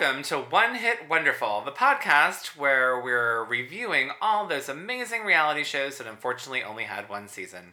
[0.00, 5.98] Welcome to One Hit Wonderful, the podcast where we're reviewing all those amazing reality shows
[5.98, 7.72] that unfortunately only had one season.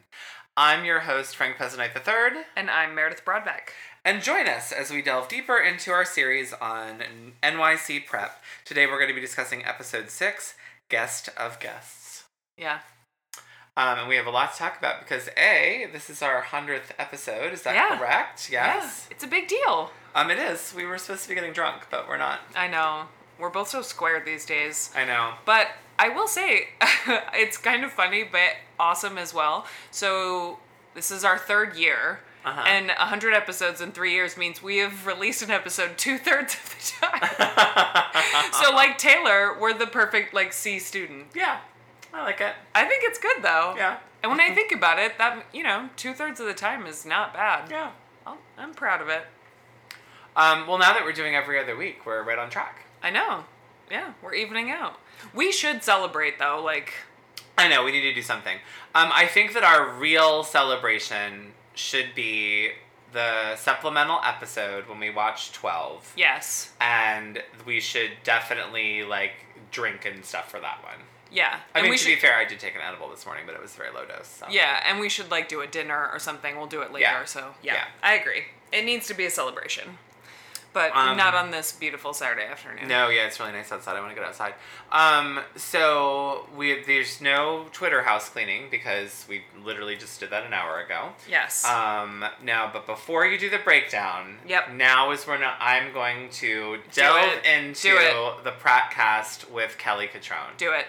[0.54, 3.70] I'm your host, Frank Peasanight III, And I'm Meredith Broadbeck.
[4.04, 7.02] and join us as we delve deeper into our series on
[7.42, 8.42] NYC Prep.
[8.66, 10.54] Today we're going to be discussing episode 6,
[10.90, 12.24] Guest of Guests.
[12.58, 12.80] Yeah.
[13.78, 16.90] Um, and we have a lot to talk about because A, this is our 100th
[16.98, 17.52] episode.
[17.52, 17.96] Is that Yeah.
[17.96, 18.50] correct?
[18.50, 19.06] Yes.
[19.08, 19.92] Yeah, it's a big deal.
[20.16, 20.74] Um, it is.
[20.74, 22.40] We were supposed to be getting drunk, but we're not.
[22.56, 23.04] I know.
[23.38, 24.90] We're both so squared these days.
[24.96, 25.34] I know.
[25.44, 26.70] But I will say,
[27.34, 29.64] it's kind of funny, but awesome as well.
[29.92, 30.58] So,
[30.94, 32.18] this is our third year.
[32.44, 32.64] Uh-huh.
[32.66, 36.74] And 100 episodes in three years means we have released an episode two thirds of
[36.74, 38.52] the time.
[38.52, 41.26] so, like Taylor, we're the perfect, like, C student.
[41.34, 41.58] Yeah,
[42.12, 42.54] I like it.
[42.74, 43.74] I think it's good, though.
[43.76, 43.98] Yeah.
[44.22, 47.06] And when I think about it, that, you know, two thirds of the time is
[47.06, 47.70] not bad.
[47.70, 47.90] Yeah.
[48.26, 49.22] I'll, I'm proud of it.
[50.36, 52.84] Um, well, now that we're doing every other week, we're right on track.
[53.02, 53.44] I know.
[53.90, 55.00] Yeah, we're evening out.
[55.34, 56.92] We should celebrate though, like
[57.56, 58.58] I know we need to do something.
[58.94, 62.72] Um, I think that our real celebration should be
[63.12, 66.72] the supplemental episode when we watch twelve, yes.
[66.80, 69.32] and we should definitely like
[69.70, 71.00] drink and stuff for that one.
[71.30, 71.58] Yeah.
[71.74, 73.44] I and mean, we to should be fair, I did take an edible this morning,
[73.46, 74.26] but it was very low dose.
[74.28, 74.46] So.
[74.50, 76.56] Yeah, and we should like do a dinner or something.
[76.56, 77.24] We'll do it later, Yeah.
[77.24, 77.84] so yeah, Yeah.
[78.02, 78.44] I agree.
[78.72, 79.98] It needs to be a celebration.
[80.74, 82.88] But Um, not on this beautiful Saturday afternoon.
[82.88, 83.96] No, yeah, it's really nice outside.
[83.96, 84.52] I want to get outside.
[84.92, 90.52] Um, so we there's no Twitter house cleaning because we literally just did that an
[90.52, 91.14] hour ago.
[91.28, 91.64] Yes.
[91.64, 94.72] Um, now, but before you do the breakdown, Yep.
[94.72, 97.94] Now is when I'm going to delve into
[98.44, 100.56] the Pratt cast with Kelly Cutrone.
[100.58, 100.86] do it.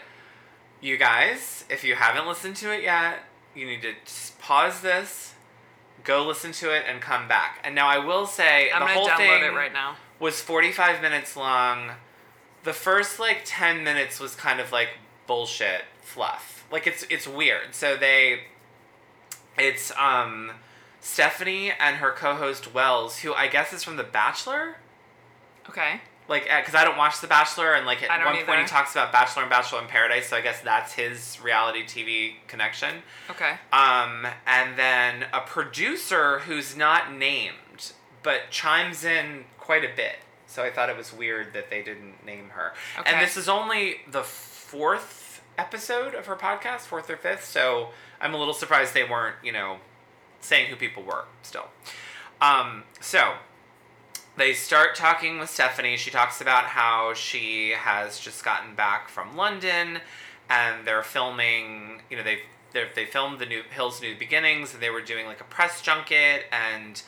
[0.81, 3.25] You guys, if you haven't listened to it yet,
[3.55, 3.93] you need to
[4.39, 5.33] pause this,
[6.03, 7.59] go listen to it, and come back.
[7.63, 9.95] And now I will say I'm the whole thing it right now.
[10.19, 11.91] was 45 minutes long.
[12.63, 14.89] The first like 10 minutes was kind of like
[15.27, 16.65] bullshit fluff.
[16.71, 17.73] Like it's it's weird.
[17.73, 18.41] So they
[19.57, 20.51] it's um
[21.01, 24.77] Stephanie and her co-host Wells, who I guess is from The Bachelor.
[25.69, 26.01] Okay.
[26.29, 29.11] Like, because I don't watch The Bachelor, and like at one point he talks about
[29.11, 33.01] Bachelor and Bachelor in Paradise, so I guess that's his reality TV connection.
[33.31, 33.53] Okay.
[33.73, 40.17] Um, and then a producer who's not named, but chimes in quite a bit.
[40.45, 42.73] So I thought it was weird that they didn't name her.
[42.99, 43.11] Okay.
[43.11, 47.45] And this is only the fourth episode of her podcast, fourth or fifth.
[47.45, 47.89] So
[48.21, 49.77] I'm a little surprised they weren't, you know,
[50.41, 51.67] saying who people were still.
[52.41, 53.33] Um, so
[54.39, 55.97] they start talking with Stephanie.
[55.97, 59.99] She talks about how she has just gotten back from London
[60.49, 62.39] and they're filming, you know, they've
[62.71, 65.81] they they filmed the new Hills New Beginnings and they were doing like a press
[65.81, 67.01] junket and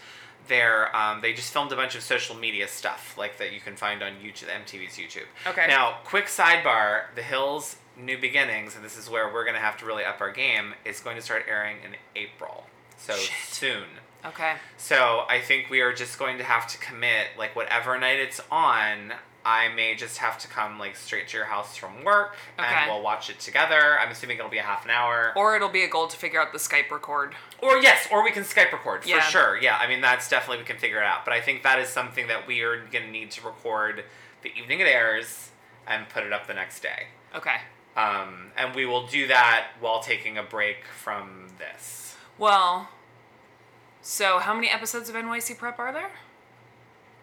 [0.47, 3.75] they're um, they just filmed a bunch of social media stuff like that you can
[3.75, 5.27] find on YouTube MTV's YouTube.
[5.47, 5.67] Okay.
[5.67, 9.85] Now, quick sidebar, The Hills New Beginnings, and this is where we're gonna have to
[9.85, 12.65] really up our game, is going to start airing in April.
[12.97, 13.53] So Shit.
[13.53, 13.83] soon.
[14.25, 14.53] Okay.
[14.77, 18.39] So I think we are just going to have to commit, like whatever night it's
[18.51, 22.67] on, I may just have to come like straight to your house from work Okay.
[22.67, 23.99] and we'll watch it together.
[23.99, 25.33] I'm assuming it'll be a half an hour.
[25.35, 27.33] Or it'll be a goal to figure out the Skype record.
[27.61, 29.57] Or yes, or we can Skype record for sure.
[29.59, 31.25] Yeah, I mean that's definitely we can figure it out.
[31.25, 34.03] But I think that is something that we are gonna need to record
[34.43, 35.49] the evening it airs
[35.87, 37.07] and put it up the next day.
[37.35, 37.57] Okay.
[37.97, 42.15] Um, and we will do that while taking a break from this.
[42.37, 42.89] Well,
[44.01, 46.11] so how many episodes of NYC Prep are there?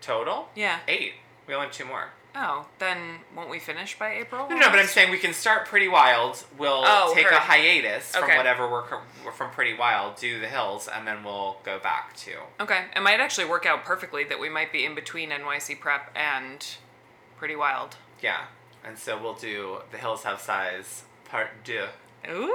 [0.00, 0.48] Total?
[0.54, 0.78] Yeah.
[0.86, 1.14] Eight.
[1.46, 2.10] We only have two more.
[2.36, 4.48] Oh, then won't we finish by April?
[4.48, 6.44] No, no, but I'm saying we can start Pretty Wild.
[6.56, 7.38] We'll Oh, take a heard.
[7.40, 8.36] hiatus from Okay.
[8.36, 12.36] whatever we're from Pretty Wild, do the hills, and then we'll go back to.
[12.60, 16.12] Okay, it might actually work out perfectly that we might be in between NYC Prep
[16.14, 16.64] and
[17.38, 17.96] Pretty Wild.
[18.20, 18.44] Yeah,
[18.84, 21.88] and so we'll do the Hills Have Size Part Deux.
[22.30, 22.54] Ooh.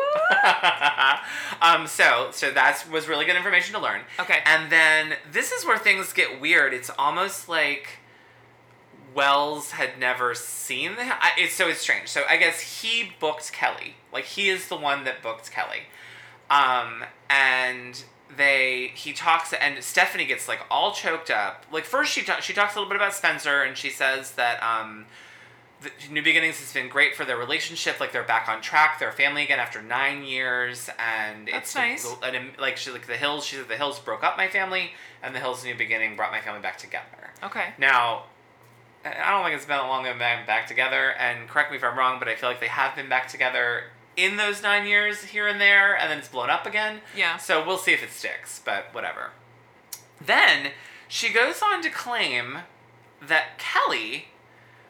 [1.61, 4.01] um, so so that was really good information to learn.
[4.19, 4.39] Okay.
[4.45, 6.73] And then this is where things get weird.
[6.73, 7.99] It's almost like
[9.13, 11.01] Wells had never seen the.
[11.03, 12.09] I- It's so it's strange.
[12.09, 13.95] So I guess he booked Kelly.
[14.11, 15.83] Like he is the one that booked Kelly.
[16.49, 18.03] Um, and
[18.35, 21.65] they he talks and Stephanie gets like all choked up.
[21.71, 24.61] Like first she ta- she talks a little bit about Spencer and she says that
[24.63, 25.05] um
[26.09, 27.99] New Beginnings has been great for their relationship.
[27.99, 28.99] Like they're back on track.
[28.99, 32.15] They're a family again after nine years, and That's it's nice.
[32.23, 33.45] And like she like the Hills.
[33.45, 34.91] She said the Hills broke up my family,
[35.21, 37.31] and the Hills New Beginning brought my family back together.
[37.43, 37.73] Okay.
[37.77, 38.23] Now,
[39.05, 41.11] I don't think it's been that long they've been back together.
[41.11, 43.85] And correct me if I'm wrong, but I feel like they have been back together
[44.15, 47.01] in those nine years here and there, and then it's blown up again.
[47.15, 47.37] Yeah.
[47.37, 49.31] So we'll see if it sticks, but whatever.
[50.23, 50.71] Then
[51.07, 52.59] she goes on to claim
[53.21, 54.27] that Kelly,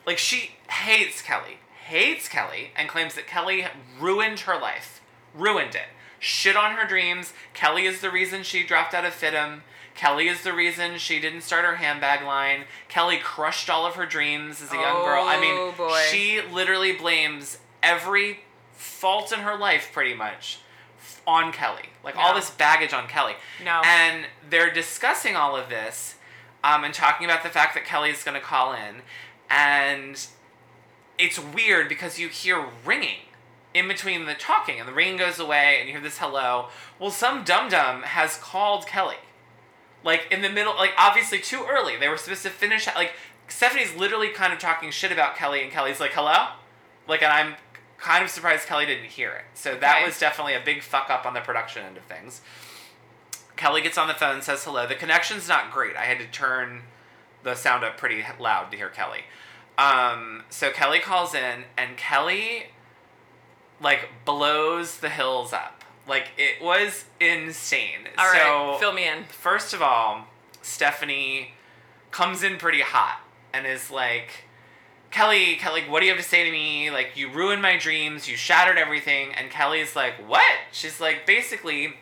[0.05, 3.65] like she hates Kelly, hates Kelly, and claims that Kelly
[3.99, 5.01] ruined her life,
[5.33, 5.87] ruined it,
[6.19, 7.33] shit on her dreams.
[7.53, 9.61] Kelly is the reason she dropped out of FIDM.
[9.95, 12.63] Kelly is the reason she didn't start her handbag line.
[12.89, 15.23] Kelly crushed all of her dreams as a young girl.
[15.23, 15.99] I Oh, mean, boy.
[16.09, 18.39] she literally blames every
[18.71, 20.59] fault in her life, pretty much,
[21.27, 21.89] on Kelly.
[22.03, 23.33] Like all this baggage on Kelly.
[23.63, 23.81] No.
[23.85, 26.15] And they're discussing all of this
[26.63, 29.03] um, and talking about the fact that Kelly's going to call in.
[29.53, 30.25] And
[31.19, 33.19] it's weird because you hear ringing
[33.71, 36.69] in between the talking, and the ringing goes away, and you hear this hello.
[36.99, 39.17] Well, some dum dum has called Kelly.
[40.03, 41.95] Like in the middle, like obviously too early.
[41.97, 42.87] They were supposed to finish.
[42.87, 43.13] Like
[43.47, 46.53] Stephanie's literally kind of talking shit about Kelly, and Kelly's like, "Hello,"
[47.07, 47.55] like, and I'm
[47.99, 49.45] kind of surprised Kelly didn't hear it.
[49.53, 52.41] So that was definitely a big fuck up on the production end of things.
[53.55, 54.87] Kelly gets on the phone, and says hello.
[54.87, 55.95] The connection's not great.
[55.95, 56.81] I had to turn
[57.43, 59.25] the sound up pretty loud to hear Kelly.
[59.77, 62.67] Um, so Kelly calls in, and Kelly
[63.81, 65.83] like blows the hills up.
[66.07, 68.07] Like it was insane.
[68.17, 69.23] All right, so, fill me in.
[69.25, 70.27] First of all,
[70.61, 71.53] Stephanie
[72.11, 73.19] comes in pretty hot
[73.53, 74.45] and is like,
[75.11, 76.89] Kelly, Kelly, what do you have to say to me?
[76.89, 79.33] Like, you ruined my dreams, you shattered everything.
[79.33, 80.57] And Kelly's like, what?
[80.71, 81.95] She's like, basically,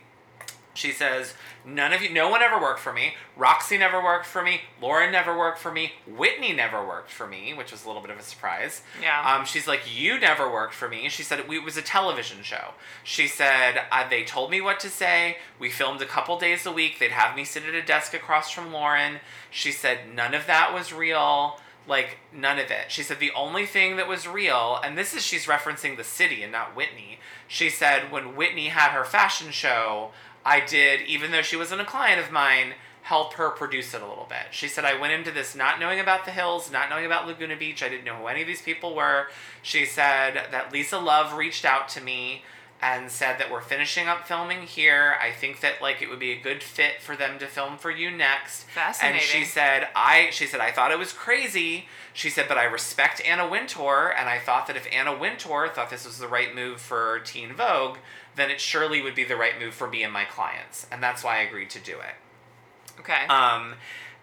[0.74, 1.34] she says,
[1.66, 3.16] none of you, no one ever worked for me.
[3.36, 4.62] Roxy never worked for me.
[4.82, 5.94] Lauren never worked for me.
[6.08, 8.82] Whitney never worked for me, which was a little bit of a surprise.
[9.02, 9.36] Yeah.
[9.36, 11.10] Um, she's like, you never worked for me.
[11.10, 12.74] She said it, it was a television show.
[13.04, 15.38] She said uh, they told me what to say.
[15.60, 17.00] We filmed a couple days a week.
[17.00, 19.20] They'd have me sit at a desk across from Lauren.
[19.50, 21.60] She said none of that was real.
[21.88, 22.90] Like none of it.
[22.90, 26.44] She said the only thing that was real, and this is she's referencing the city
[26.44, 27.20] and not Whitney.
[27.48, 30.12] She said when Whitney had her fashion show,
[30.46, 32.74] I did, even though she wasn't a client of mine,
[33.04, 34.48] help her produce it a little bit.
[34.52, 37.56] She said, I went into this not knowing about the hills, not knowing about Laguna
[37.56, 37.84] Beach.
[37.84, 39.28] I didn't know who any of these people were.
[39.62, 42.44] She said that Lisa Love reached out to me
[42.82, 45.16] and said that we're finishing up filming here.
[45.22, 47.92] I think that like it would be a good fit for them to film for
[47.92, 48.64] you next.
[48.64, 49.20] Fascinating.
[49.20, 51.86] And she said, I she said I thought it was crazy.
[52.14, 55.90] She said, but I respect Anna Wintour, and I thought that if Anna Wintour thought
[55.90, 57.98] this was the right move for Teen Vogue,
[58.36, 61.24] then it surely would be the right move for me and my clients, and that's
[61.24, 63.00] why I agreed to do it.
[63.00, 63.26] Okay.
[63.28, 63.76] Um,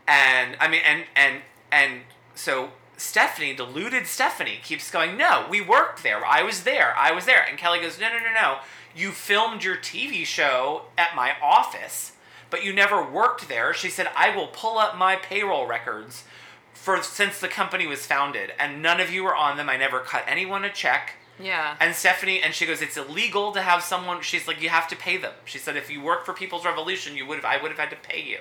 [0.06, 2.02] and I mean, and and and
[2.34, 5.16] so Stephanie, deluded Stephanie, keeps going.
[5.16, 6.26] No, we worked there.
[6.26, 6.94] I was there.
[6.96, 7.44] I was there.
[7.48, 8.58] And Kelly goes, No, no, no, no.
[8.94, 12.12] You filmed your TV show at my office,
[12.50, 13.72] but you never worked there.
[13.72, 16.24] She said, I will pull up my payroll records
[16.72, 19.68] for since the company was founded, and none of you were on them.
[19.68, 21.14] I never cut anyone a check.
[21.40, 21.76] Yeah.
[21.80, 24.22] And Stephanie, and she goes, it's illegal to have someone.
[24.22, 25.32] She's like, you have to pay them.
[25.44, 27.44] She said, if you work for People's Revolution, you would have.
[27.44, 28.38] I would have had to pay you.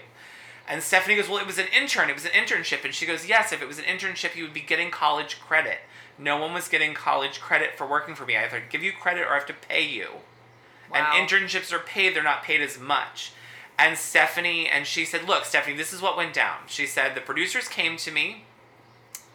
[0.67, 2.09] And Stephanie goes, well, it was an intern.
[2.09, 2.83] It was an internship.
[2.83, 5.79] And she goes, yes, if it was an internship, you would be getting college credit.
[6.17, 8.35] No one was getting college credit for working for me.
[8.35, 10.07] I either give you credit or I have to pay you.
[10.91, 11.13] Wow.
[11.15, 13.31] And internships are paid, they're not paid as much.
[13.79, 16.59] And Stephanie, and she said, Look, Stephanie, this is what went down.
[16.65, 18.45] She said, The producers came to me.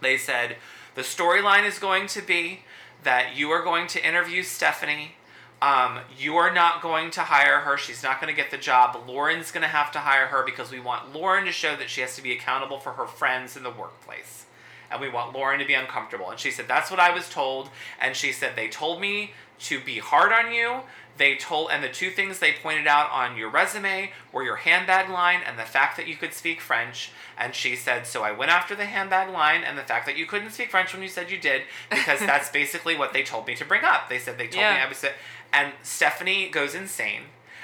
[0.00, 0.56] They said,
[0.96, 2.60] The storyline is going to be
[3.02, 5.12] that you are going to interview Stephanie.
[5.60, 7.76] Um, you are not going to hire her.
[7.76, 9.00] She's not going to get the job.
[9.06, 12.00] Lauren's going to have to hire her because we want Lauren to show that she
[12.00, 14.46] has to be accountable for her friends in the workplace.
[14.90, 16.30] And we want Lauren to be uncomfortable.
[16.30, 17.70] And she said, That's what I was told.
[18.00, 20.80] And she said, They told me to be hard on you.
[21.18, 25.10] They told, and the two things they pointed out on your resume were your handbag
[25.10, 27.10] line and the fact that you could speak French.
[27.36, 30.26] And she said, So I went after the handbag line and the fact that you
[30.26, 33.54] couldn't speak French when you said you did, because that's basically what they told me
[33.56, 34.08] to bring up.
[34.08, 35.04] They said they told me I was.
[35.52, 37.22] And Stephanie goes insane.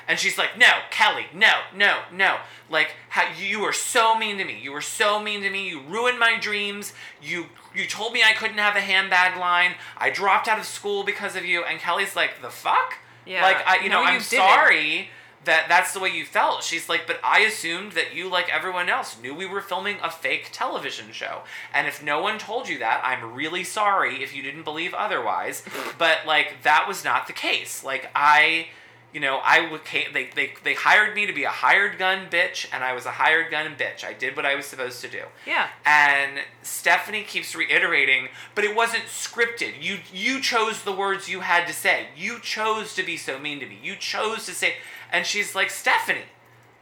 [0.09, 2.39] And she's like, no, Kelly, no, no, no.
[2.71, 4.59] Like, how, you were so mean to me.
[4.59, 5.69] You were so mean to me.
[5.69, 6.95] You ruined my dreams.
[7.23, 9.75] You you told me I couldn't have a handbag line.
[9.99, 11.63] I dropped out of school because of you.
[11.63, 12.95] And Kelly's like, the fuck?
[13.29, 13.43] Yeah.
[13.43, 14.25] Like, I, you No, know, you I'm didn't.
[14.25, 15.09] sorry
[15.45, 16.63] that that's the way you felt.
[16.63, 20.11] She's like, but I assumed that you, like everyone else, knew we were filming a
[20.11, 21.43] fake television show.
[21.73, 25.63] And if no one told you that, I'm really sorry if you didn't believe otherwise.
[25.99, 27.85] but like, that was not the case.
[27.85, 28.67] Like, I
[29.13, 32.27] you know, I would ca- they, they they hired me to be a hired gun
[32.31, 34.05] bitch, and I was a hired gun bitch.
[34.05, 35.23] I did what I was supposed to do.
[35.47, 35.69] Yeah.
[35.87, 39.81] And Stephanie keeps reiterating, but it wasn't scripted.
[39.81, 42.09] You you chose the words you had to say.
[42.17, 43.79] You chose to be so mean to me.
[43.83, 44.75] You chose to say,
[45.11, 46.29] and she's like Stephanie,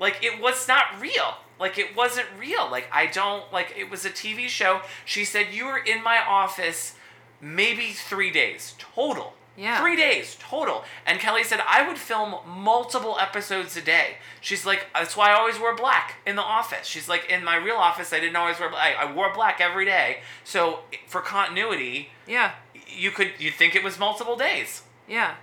[0.00, 1.36] like it was not real.
[1.60, 2.68] Like it wasn't real.
[2.68, 4.80] Like I don't like it was a TV show.
[5.04, 6.94] She said you were in my office
[7.40, 9.80] maybe three days total Yeah.
[9.80, 10.84] Three days total.
[11.06, 14.16] And Kelly said, I would film multiple episodes a day.
[14.42, 16.86] She's like, that's why I always wear black in the office.
[16.86, 18.96] She's like, in my real office, I didn't always wear black.
[18.98, 20.18] I wore black every day.
[20.44, 22.52] So for continuity, Yeah.
[22.86, 24.82] you could, you'd think it was multiple days.
[25.08, 25.36] Yeah.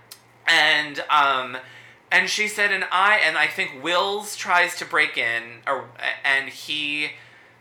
[0.46, 1.56] And, um,
[2.12, 5.86] and she said, and I, and I think Wells tries to break in, or,
[6.24, 7.10] and he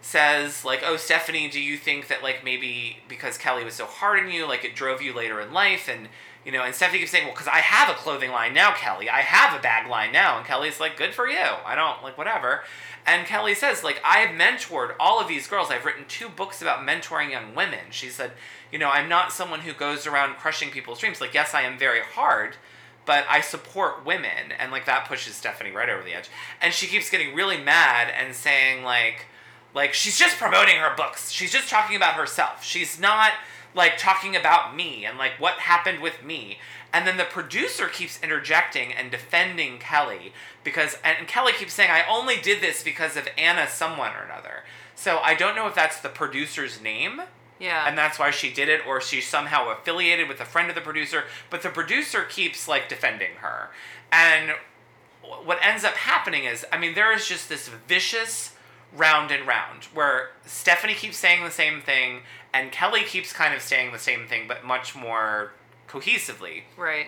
[0.01, 4.19] says, like, oh, Stephanie, do you think that, like, maybe because Kelly was so hard
[4.19, 5.89] on you, like, it drove you later in life?
[5.89, 6.09] And,
[6.45, 9.09] you know, and Stephanie keeps saying, well, because I have a clothing line now, Kelly.
[9.09, 10.37] I have a bag line now.
[10.37, 11.37] And Kelly's like, good for you.
[11.37, 12.63] I don't, like, whatever.
[13.05, 15.69] And Kelly says, like, I have mentored all of these girls.
[15.69, 17.91] I've written two books about mentoring young women.
[17.91, 18.31] She said,
[18.71, 21.21] you know, I'm not someone who goes around crushing people's dreams.
[21.21, 22.55] Like, yes, I am very hard,
[23.05, 24.51] but I support women.
[24.57, 26.29] And, like, that pushes Stephanie right over the edge.
[26.61, 29.27] And she keeps getting really mad and saying, like,
[29.73, 31.31] like she's just promoting her books.
[31.31, 32.63] She's just talking about herself.
[32.63, 33.31] She's not
[33.75, 36.59] like talking about me and like what happened with me.
[36.91, 40.31] And then the producer keeps interjecting and defending Kelly
[40.63, 44.63] because and Kelly keeps saying I only did this because of Anna someone or another.
[44.95, 47.21] So I don't know if that's the producer's name
[47.59, 47.87] Yeah.
[47.87, 50.81] and that's why she did it or she's somehow affiliated with a friend of the
[50.81, 53.69] producer but the producer keeps like defending her
[54.11, 54.53] and
[55.45, 58.52] what ends up happening is i mean there is just this vicious
[58.95, 62.21] round and round where stephanie keeps saying the same thing
[62.53, 65.51] and kelly keeps kind of saying the same thing but much more
[65.87, 67.07] cohesively right.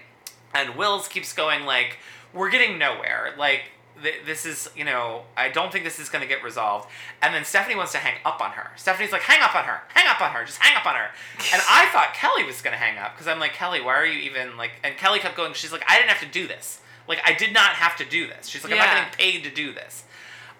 [0.54, 1.98] and Wells keeps going like,
[2.34, 3.34] "We're getting nowhere.
[3.38, 3.64] Like,
[4.02, 6.88] th- this is, you know, I don't think this is going to get resolved."
[7.22, 8.72] And then Stephanie wants to hang up on her.
[8.76, 9.82] Stephanie's like, "Hang up on her.
[9.90, 10.46] Hang up on her.
[10.46, 11.10] Just hang up on her."
[11.54, 14.06] And I thought Kelly was going to hang up because I'm like, "Kelly, why are
[14.06, 15.54] you even like?" And Kelly kept going.
[15.54, 16.80] She's like, "I didn't have to do this.
[17.08, 18.86] Like, I did not have to do this." She's like, "I'm Yeah.
[18.86, 20.04] not getting paid to do this."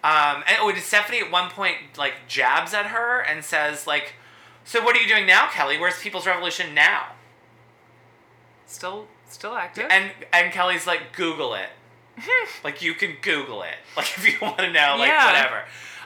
[0.06, 4.14] Um, and oh, did Stephanie at one point like jabs at her and says like,
[4.64, 5.78] "So what are you doing now, Kelly?
[5.78, 7.06] Where's People's Revolution now?"
[8.66, 9.86] Still still active.
[9.90, 11.70] And and Kelly's like, Google it.
[12.64, 13.74] like you can Google it.
[13.96, 15.26] Like if you want to know, like Yeah.
[15.26, 15.64] whatever.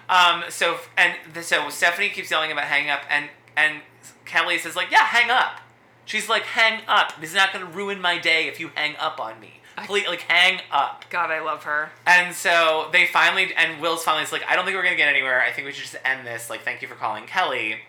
[0.08, 0.44] Um.
[0.48, 3.82] So and the, so Stephanie keeps yelling about hang up, and and
[4.24, 5.60] Kelly says like, yeah, hang up.
[6.06, 7.20] She's like, hang up.
[7.20, 9.59] This is not going to ruin my day if you hang up on me.
[9.86, 11.04] Please, like, hang up.
[11.10, 11.90] God, I love her.
[12.06, 15.08] And so they finally, and Will's finally is like, I don't think we're gonna get
[15.08, 15.40] anywhere.
[15.42, 16.50] I think we should just end this.
[16.50, 17.80] Like, thank you for calling Kelly.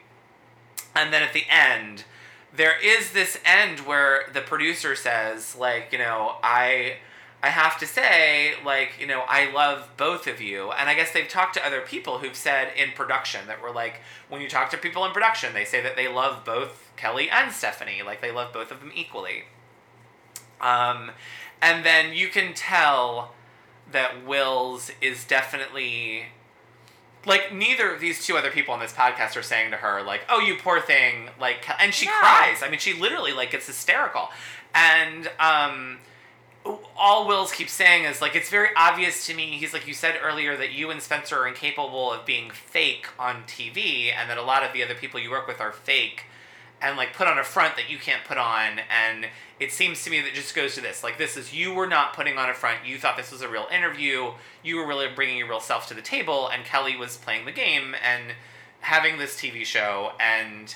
[0.95, 2.03] And then at the end,
[2.53, 6.97] there is this end where the producer says, like, you know, I,
[7.41, 10.71] I have to say, like, you know, I love both of you.
[10.71, 14.01] And I guess they've talked to other people who've said in production that were like,
[14.27, 17.51] when you talk to people in production, they say that they love both Kelly and
[17.51, 18.01] Stephanie.
[18.05, 19.45] Like, they love both of them equally.
[20.59, 21.11] Um,
[21.61, 23.33] and then you can tell
[23.91, 26.23] that Wells is definitely
[27.25, 30.21] like neither of these two other people on this podcast are saying to her like,
[30.29, 32.13] "Oh, you poor thing," like, and she No.
[32.13, 32.63] cries.
[32.63, 34.29] I mean, she literally like gets hysterical,
[34.73, 35.99] and um,
[36.97, 40.19] all Wells keeps saying is like, "It's very obvious to me." He's like, "You said
[40.21, 44.43] earlier that you and Spencer are incapable of being fake on TV, and that a
[44.43, 46.23] lot of the other people you work with are fake."
[46.81, 49.27] And like put on a front that you can't put on and
[49.59, 52.13] it seems to me that just goes to this like this is you were not
[52.13, 52.85] putting on a front.
[52.85, 54.31] You thought this was a real interview.
[54.63, 57.51] You were really bringing your real self to the table and kelly was playing the
[57.51, 58.33] game and
[58.79, 60.75] having this tv show and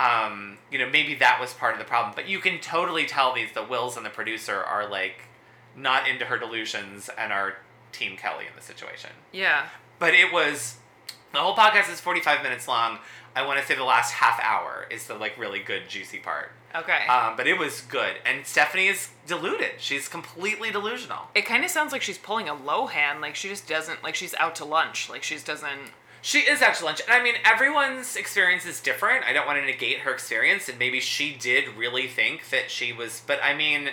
[0.00, 2.14] um, you know maybe that was part of the problem.
[2.16, 5.24] But you can totally tell these the wills and the producer are like
[5.76, 7.56] not into her delusions and are
[7.92, 9.10] team kelly in the situation.
[9.32, 9.66] Yeah.
[9.98, 10.76] but it was
[11.32, 12.98] the whole podcast is 45 minutes long
[13.34, 16.52] i want to say the last half hour is the like really good juicy part
[16.74, 17.06] Okay.
[17.06, 21.70] um, but it was good and stephanie is deluded she's completely delusional it kind of
[21.70, 23.20] sounds like she's pulling a Lohan.
[23.20, 24.02] Like she just doesn't.
[24.02, 25.10] Like she's out to lunch.
[25.10, 25.92] Like she just doesn't.
[26.22, 29.58] she is out to lunch and i mean everyone's experience is different i don't want
[29.58, 33.52] to negate her experience and maybe she did really think that she was but i
[33.54, 33.90] mean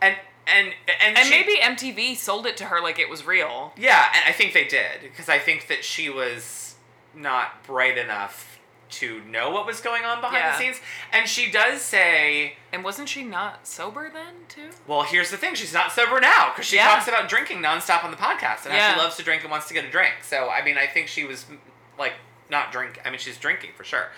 [0.00, 0.68] and and
[1.04, 3.72] and, And she- maybe MTV sold it to her like it was real.
[3.76, 6.73] yeah and i think they did because i think that she was
[7.16, 8.50] not bright enough
[8.90, 10.52] to know what was going on behind Yeah.
[10.52, 10.80] the scenes
[11.12, 14.70] and she does say And wasn't she not sober then too?
[14.86, 16.88] Well, here's the thing: she's not sober now because she Yeah.
[16.94, 19.66] talks about drinking nonstop on the podcast and how she loves to drink and wants
[19.68, 20.14] to get a drink.
[20.22, 21.46] So, I mean, I think she was
[21.98, 22.12] like
[22.50, 23.00] not drink.
[23.04, 24.10] I mean, she's drinking for sure.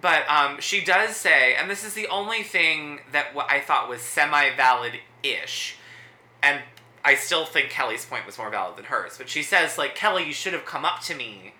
[0.00, 3.88] But um, she does say, and this is the only thing that what I thought
[3.88, 5.76] was semi-valid-ish,
[6.42, 6.62] and
[7.04, 9.16] I still think Kelly's point was more valid than hers.
[9.18, 11.54] But she says, like, Kelly, you should have come up to me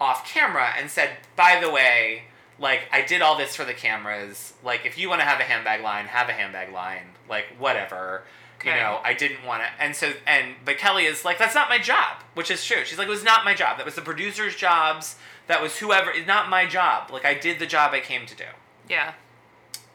[0.00, 2.24] off camera and said, by the way,
[2.58, 4.54] like I did all this for the cameras.
[4.62, 7.14] Like if you want to have a handbag line, have a handbag line.
[7.28, 8.22] Like whatever.
[8.62, 9.82] You know, I didn't want to.
[9.82, 12.84] And so and but Kelly is like that's not my job, which is true.
[12.84, 13.78] She's like it was not my job.
[13.78, 15.16] That was the producer's jobs.
[15.46, 16.10] That was whoever.
[16.10, 17.10] It's not my job.
[17.10, 18.44] Like I did the job I came to do.
[18.88, 19.14] Yeah.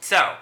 [0.02, 0.36] So,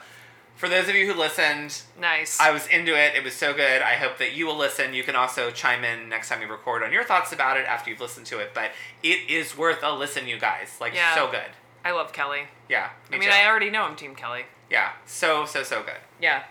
[0.55, 2.39] For those of you who listened, Nice.
[2.39, 3.15] I was into it.
[3.15, 3.81] It was so good.
[3.81, 4.93] I hope that you will listen.
[4.93, 7.89] You can also chime in next time we record on your thoughts about it after
[7.89, 8.51] you've listened to it.
[8.53, 10.77] But it is worth a listen, you guys.
[10.79, 11.15] Like Yeah.
[11.15, 11.51] so good.
[11.83, 12.43] I love Kelly.
[12.69, 12.89] Yeah.
[13.12, 13.36] I mean, too.
[13.36, 14.45] I already know I'm Team Kelly.
[14.69, 14.91] yeah.
[15.05, 16.00] So so so good.
[16.22, 16.43] Yeah.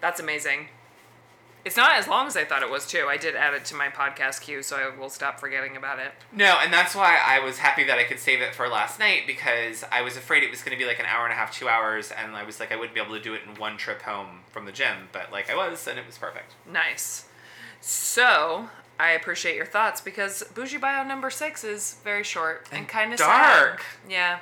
[0.00, 0.68] That's amazing.
[1.64, 3.06] It's not as long as I thought it was, too.
[3.08, 6.12] I did add it to my podcast queue, so I will stop forgetting about it.
[6.32, 9.22] No, and that's why I was happy that I could save it for last night
[9.26, 11.52] because I was afraid it was going to be like an hour and a half,
[11.52, 13.76] two hours, and I was like I wouldn't be able to do it in one
[13.76, 16.54] trip home from the gym, but like I was, and it was perfect.
[16.70, 17.26] Nice.
[17.82, 22.88] So, I appreciate your thoughts because Bougie Bio number six is very short and, And
[22.88, 23.82] kind of dark.
[24.08, 24.40] Yeah.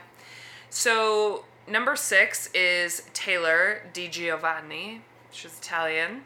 [0.71, 5.03] So, number six is Taylor Di Giovanni.
[5.31, 6.23] She's Italian.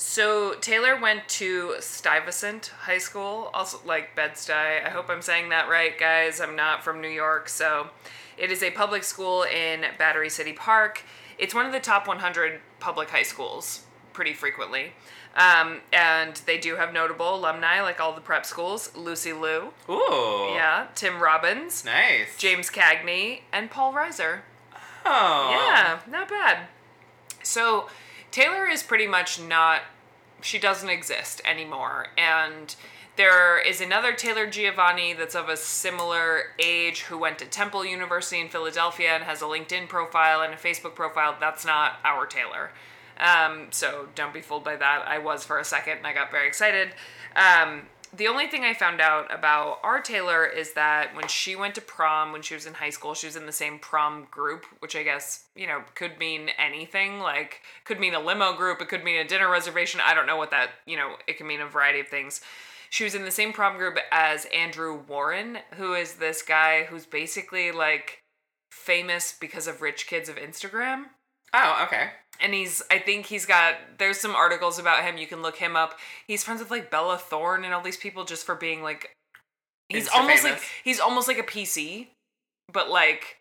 [0.00, 4.86] So, Taylor went to Stuyvesant High School, also like Bed-Stuy.
[4.86, 6.40] I hope I'm saying that right, guys.
[6.40, 7.88] I'm not from New York, so
[8.36, 11.02] it is a public school in Battery City Park.
[11.36, 13.80] It's one of the top 100 public high schools
[14.12, 14.92] pretty frequently.
[15.34, 18.94] Um, and they do have notable alumni, like all the prep schools.
[18.96, 20.50] Lucy Liu, Ooh.
[20.54, 22.36] yeah, Tim Robbins, Nice.
[22.38, 24.42] James Cagney, and Paul Reiser.
[25.04, 25.48] Oh.
[25.50, 26.68] Yeah, not bad.
[27.42, 27.88] So
[28.30, 29.82] Taylor is pretty much not,
[30.42, 32.08] she doesn't exist anymore.
[32.16, 32.74] And
[33.16, 38.40] there is another Taylor Giovanni that's of a similar age who went to Temple University
[38.40, 41.36] in Philadelphia and has a LinkedIn profile and a Facebook profile.
[41.40, 42.70] That's not our Taylor.
[43.18, 45.04] Um, so don't be fooled by that.
[45.08, 46.90] I was for a second and I got very excited.
[47.34, 51.74] Um, the only thing I found out about our Taylor is that when she went
[51.76, 54.66] to prom when she was in high school, she was in the same prom group,
[54.80, 57.20] which I guess, you know, could mean anything.
[57.20, 60.00] Like, could mean a limo group, it could mean a dinner reservation.
[60.04, 62.40] I don't know what that, you know, it can mean a variety of things.
[62.90, 67.04] She was in the same prom group as Andrew Warren, who is this guy who's
[67.04, 68.22] basically like
[68.70, 71.06] famous because of rich kids of Instagram
[71.54, 72.10] Oh, okay.
[72.40, 75.76] And he's i think he's got there's some articles about him you can look him
[75.76, 75.98] up.
[76.26, 79.10] He's friends with like bella thorne and all these people just for being like
[79.88, 82.08] he's Insta almost like he's almost like a pc
[82.72, 83.36] but like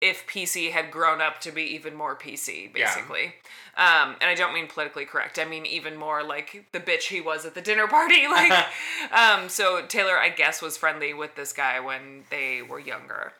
[0.00, 2.86] if pc had grown up to be even more pc Yeah.
[2.86, 3.34] basically.
[3.76, 7.20] Um and i don't mean politically correct i mean even more like the bitch he
[7.20, 8.52] was at the dinner party like
[9.12, 13.32] um so taylor i guess was friendly with this guy when they were younger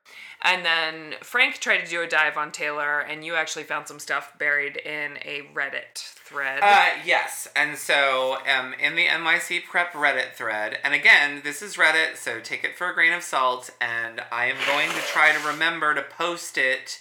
[0.44, 3.98] and then Frank tried to do a dive on Taylor, and you actually found some
[3.98, 6.60] stuff buried in a Reddit thread.
[6.62, 11.76] Uh, yes, and so um, in the NYC Prep Reddit thread, and again, this is
[11.76, 15.32] Reddit, so take it for a grain of salt, and I am going to try
[15.32, 17.00] to remember to post it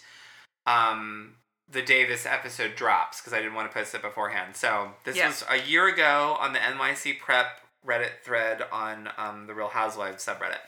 [0.66, 1.36] um,
[1.70, 4.56] the day this episode drops, because I didn't want to post it beforehand.
[4.56, 5.28] So this Yeah.
[5.28, 10.24] was a year ago on the NYC Prep Reddit thread on um, the Real Housewives
[10.26, 10.60] subreddit.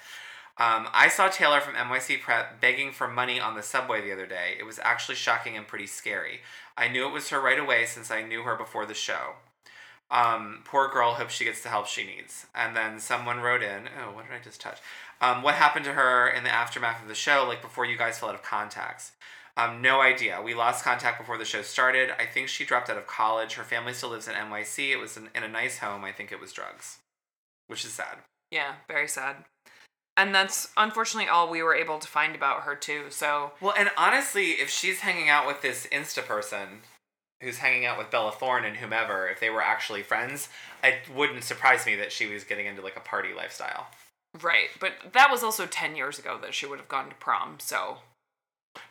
[0.57, 4.27] Um, I saw Taylor from NYC Prep begging for money on the subway the other
[4.27, 4.55] day.
[4.59, 6.41] It was actually shocking and pretty scary.
[6.77, 9.33] I knew it was her right away since I knew her before the show.
[10.11, 12.45] Um, poor girl, hope she gets the help she needs.
[12.53, 14.77] And then someone wrote in, oh, what did I just touch?
[15.21, 18.19] Um, what happened to her in the aftermath of the show, like before you guys
[18.19, 19.13] fell out of contacts?
[19.57, 20.41] Um, no idea.
[20.41, 22.11] We lost contact before the show started.
[22.19, 23.53] I think she dropped out of college.
[23.53, 24.91] Her family still lives in NYC.
[24.91, 26.03] It was in, in a nice home.
[26.03, 26.99] I think it was drugs,
[27.67, 28.17] which is sad.
[28.51, 29.45] yeah, very sad.
[30.15, 33.05] And that's unfortunately all we were able to find about her too.
[33.09, 36.81] So Well, and honestly, if she's hanging out with this Insta person
[37.41, 40.49] who's hanging out with Bella Thorne and whomever, if they were actually friends,
[40.83, 43.87] it wouldn't surprise me that she was getting into like a party lifestyle.
[44.41, 47.57] right, but that was also ten years ago that she would have gone to prom.
[47.59, 47.97] So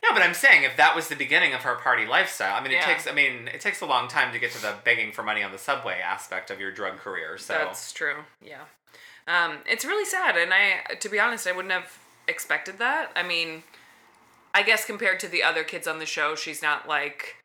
[0.03, 2.73] No, but I'm saying if that was the beginning of her party lifestyle, I mean,
[2.73, 2.87] it Yeah.
[2.87, 3.07] takes.
[3.07, 5.51] I mean, it takes a long time to get to the begging for money on
[5.53, 7.39] the subway aspect of your drug career.
[7.39, 8.25] So that's true.
[8.41, 8.65] Yeah,
[9.27, 13.11] um, it's really sad, and I, to be honest, I wouldn't have expected that.
[13.15, 13.63] I mean,
[14.55, 17.37] I guess compared to the other kids on the show, she's not like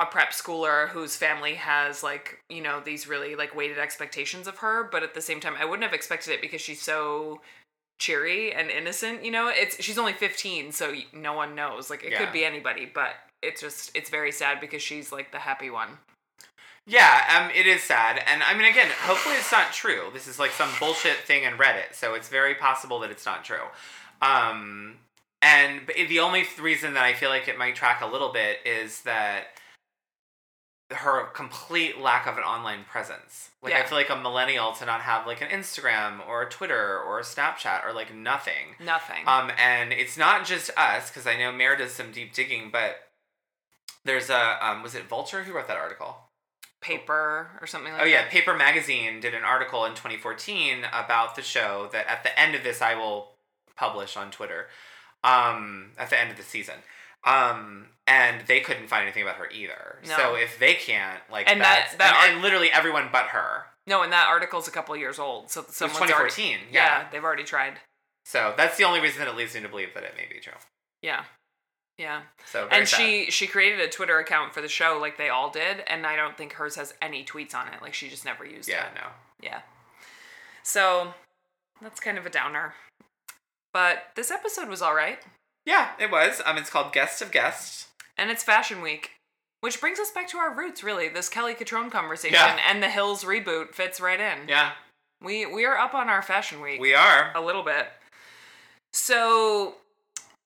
[0.00, 4.56] a prep schooler whose family has like you know these really like weighted expectations of
[4.58, 7.42] her but at the same time i wouldn't have expected it because she's so
[7.98, 12.12] cheery and innocent you know it's she's only 15 so no one knows like it
[12.12, 12.24] Yeah.
[12.24, 13.10] could be anybody but
[13.42, 15.90] it's just it's very sad because she's like the happy one
[16.86, 20.04] Yeah, um, it is sad, and I mean, again, hopefully it's not true.
[20.12, 23.44] This is like some bullshit thing in Reddit, so it's very possible that it's not
[23.44, 23.68] true.
[24.22, 24.96] Um,
[25.42, 29.02] and the only reason that I feel like it might track a little bit is
[29.02, 29.44] that
[30.90, 33.50] her complete lack of an online presence.
[33.62, 36.98] Like I feel like a millennial to not have like an Instagram or a Twitter
[36.98, 38.74] or a Snapchat or like nothing.
[38.84, 42.70] nothing Um, and it's not just us because I know Mare does some deep digging,
[42.72, 42.96] but
[44.04, 46.16] there's a um, was it Vulture who wrote that article?
[46.90, 48.06] Paper or something like that.
[48.06, 52.22] Oh yeah, that Paper Magazine did an article in 2014 about the show that at
[52.22, 53.32] the end of this I will
[53.76, 54.66] publish on Twitter.
[55.22, 56.76] Um, at the end of the season.
[57.24, 59.98] Um, and they couldn't find anything about her either.
[60.08, 60.16] No.
[60.16, 63.26] So if they can't, like, And that- that's, that and, art- and literally everyone but
[63.26, 63.66] her.
[63.86, 66.58] No, and that article's a couple years old, so someone's already 2014.
[66.72, 66.84] yeah.
[67.02, 67.08] yeah.
[67.12, 67.80] they've already tried.
[68.24, 70.40] So that's the only reason that it leads me to believe that it may be
[70.40, 70.54] true.
[71.02, 71.24] Yeah,
[72.00, 72.22] yeah.
[72.46, 72.96] So and sad.
[72.96, 76.16] she she created a Twitter account for the show, like they all did, and I
[76.16, 77.82] don't think hers has any tweets on it.
[77.82, 78.92] Like she just never used yeah, it.
[78.94, 79.06] Yeah, no.
[79.42, 79.60] Yeah.
[80.62, 81.14] So
[81.82, 82.74] that's kind of a downer.
[83.72, 85.18] But this episode was all right,
[85.64, 86.42] Yeah, it was.
[86.44, 87.86] Um, it's called Guest of Guests.
[88.18, 89.12] and it's Fashion Week,
[89.60, 90.82] which brings us back to our roots.
[90.82, 92.58] Really, this Kelly Cutrone conversation Yeah.
[92.68, 94.48] and the Hills reboot fits right in.
[94.48, 94.72] Yeah,
[95.22, 96.80] We we are up on our Fashion Week.
[96.80, 97.30] we are.
[97.36, 97.86] a little bit.
[98.92, 99.76] So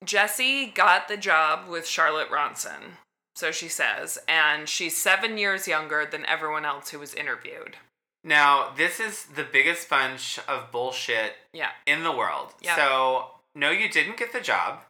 [0.05, 2.97] Jessie got the job with Charlotte Ronson,
[3.35, 7.77] so she says, and she's seven years younger than everyone else who was interviewed.
[8.23, 11.71] Now, this is the biggest bunch of bullshit Yeah.
[11.87, 12.55] in the world.
[12.61, 12.77] Yeah.
[12.77, 14.81] So, no, you didn't get the job.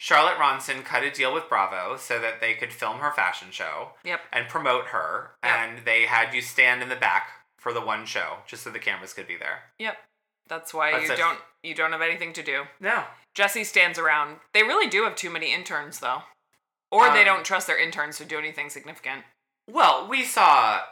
[0.00, 3.92] Charlotte Ronson cut a deal with Bravo so that they could film her fashion show
[4.04, 4.20] Yep.
[4.32, 5.52] and promote her, Yep.
[5.52, 8.78] and they had you stand in the back for the one show just so the
[8.78, 9.64] cameras could be there.
[9.78, 9.98] Yep.
[10.46, 11.16] That's why That's you it.
[11.18, 12.68] don't you don't have anything to do.
[12.80, 13.04] No.
[13.38, 14.38] Jessie stands around.
[14.52, 16.24] They really do have too many interns though.
[16.90, 19.24] Or they Um, don't trust their interns to do anything significant.
[19.70, 20.82] Well, we saw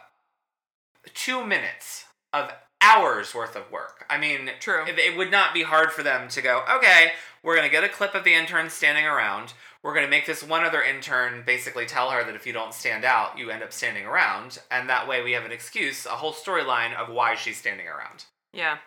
[1.13, 4.05] two minutes of hours worth of work.
[4.09, 4.85] I mean, True.
[4.87, 7.11] It, it would not be hard for them to go, okay,
[7.43, 9.51] we're going to get a clip of the intern standing around.
[9.83, 12.73] We're going to make this one other intern basically tell her that if you don't
[12.73, 14.59] stand out, you end up standing around.
[14.71, 18.23] And that way we have an excuse, a whole storyline of why she's standing around.
[18.53, 18.77] Yeah.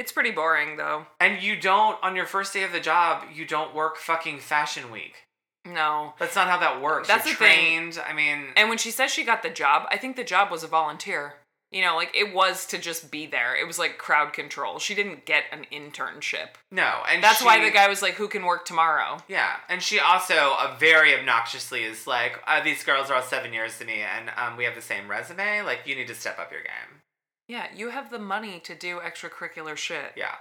[0.00, 1.04] It's pretty boring though.
[1.20, 4.90] And you don't, on your first day of the job, you don't work fucking fashion
[4.90, 5.26] week.
[5.66, 6.14] No.
[6.18, 7.06] That's not how that works.
[7.06, 7.92] That's You're the thing.
[8.08, 10.62] I mean, And when she says she got the job, I think the job was
[10.62, 11.34] a volunteer.
[11.70, 13.54] You know, like it was to just be there.
[13.54, 14.78] It was like crowd control.
[14.78, 16.48] She didn't get an internship.
[16.72, 17.02] no.
[17.06, 20.56] And That's why the guy was like, "Who can work tomorrow?" Yeah, and she also
[20.58, 24.32] uh, very obnoxiously is like, uh, "These girls are all seven years to me, and
[24.36, 25.62] um, we have the same resume.
[25.62, 27.02] Like, you need to step up your game."
[27.50, 30.12] Yeah, you have the money to do extracurricular shit.
[30.14, 30.36] Yeah,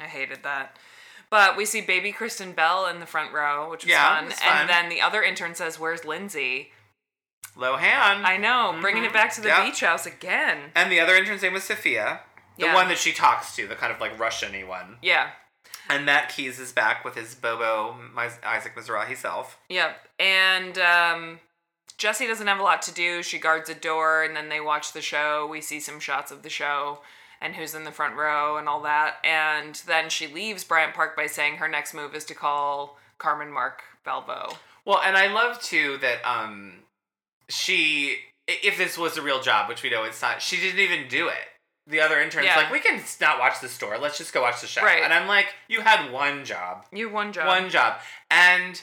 [0.00, 0.76] I hated that.
[1.30, 4.30] But we see baby Kristen Bell in the front row, which was Yeah, fun.
[4.32, 6.72] it's And then the other intern says, "Where's Lindsay?"
[7.56, 8.24] Lohan.
[8.24, 9.64] I know, bringing it back to the Yep.
[9.66, 10.72] beach house again.
[10.74, 12.22] and the other intern's name was Sophia,
[12.56, 12.74] the Yeah.
[12.74, 14.98] one that she talks to, the kind of like Russian-y one.
[15.02, 15.30] Yeah.
[15.88, 17.98] And Matt Keys is back with his Bobo
[18.42, 19.58] Isaac Mizrahi self.
[19.68, 20.08] Yep.
[20.18, 21.40] And um,
[21.98, 23.22] Jessie doesn't have a lot to do.
[23.22, 25.46] She guards a door, and then they watch the show.
[25.50, 27.00] We see some shots of the show
[27.40, 29.16] and who's in the front row and all that.
[29.24, 33.52] And then she leaves Bryant Park by saying her next move is to call Carmen
[33.52, 34.56] Marc Valvo.
[34.84, 36.72] Well, and I love too that um,
[37.48, 38.16] she
[38.48, 41.28] if this was a real job, which we know it's not, she didn't even do
[41.28, 41.34] it.
[41.86, 42.56] The other intern's Yeah.
[42.56, 43.98] like, we can not watch the store.
[43.98, 44.82] Let's just go watch the show.
[44.82, 45.02] Right.
[45.02, 46.84] And I'm like, you had one job.
[46.92, 47.46] You one job.
[47.46, 48.00] One job.
[48.30, 48.80] And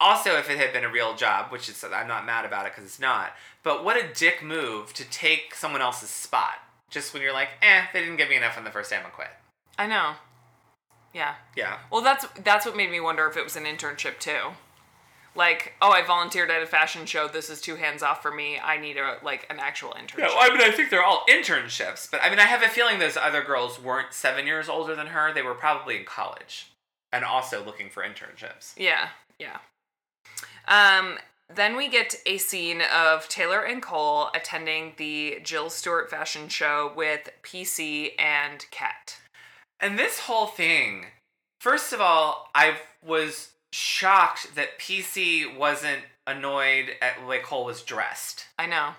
[0.00, 2.72] also, if it had been a real job, which is, I'm not mad about it
[2.72, 3.32] because it's not,
[3.62, 6.54] but what a dick move to take someone else's spot.
[6.90, 9.10] Just when you're like, eh, they didn't give me enough on the first time I'm
[9.10, 9.28] quit.
[9.78, 10.12] I know.
[11.12, 11.34] Yeah.
[11.56, 11.78] Yeah.
[11.90, 14.52] Well, that's that's what made me wonder if it was an internship too.
[15.34, 17.28] Like, oh, I volunteered at a fashion show.
[17.28, 18.58] This is too hands off for me.
[18.58, 20.18] I need a like an actual internship.
[20.18, 22.68] Yeah, well, I mean, I think they're all internships, but I mean, I have a
[22.68, 25.32] feeling those other girls weren't seven years older than her.
[25.32, 26.68] They were probably in college
[27.12, 28.74] and also looking for internships.
[28.76, 29.08] Yeah,
[29.38, 29.58] yeah.
[30.66, 31.18] Um,
[31.54, 36.92] then we get a scene of Taylor and Cole attending the Jill Stuart fashion show
[36.94, 39.16] with PC and Kat.
[39.80, 41.06] And this whole thing,
[41.60, 47.82] first of all, I was shocked that PC wasn't annoyed at the way Cole was
[47.82, 48.46] dressed.
[48.58, 48.90] I know.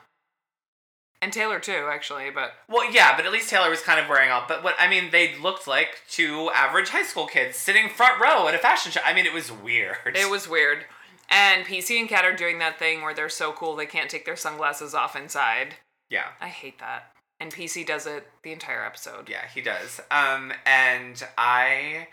[1.21, 4.31] And Taylor too, actually, but Well, yeah, but at least Taylor was kind of wearing
[4.31, 4.45] all.
[4.47, 8.47] But what I mean, they looked like two average high school kids sitting front row
[8.47, 9.01] at a fashion show.
[9.05, 9.97] I mean, it was weird.
[10.15, 10.85] it was weird.
[11.29, 14.25] And PC and Kat are doing that thing where they're so cool they can't take
[14.25, 15.75] their sunglasses off inside.
[16.09, 17.13] Yeah, I hate that.
[17.39, 19.29] And PC does it the entire episode.
[19.29, 20.01] yeah, he does.
[20.11, 22.07] Um, and I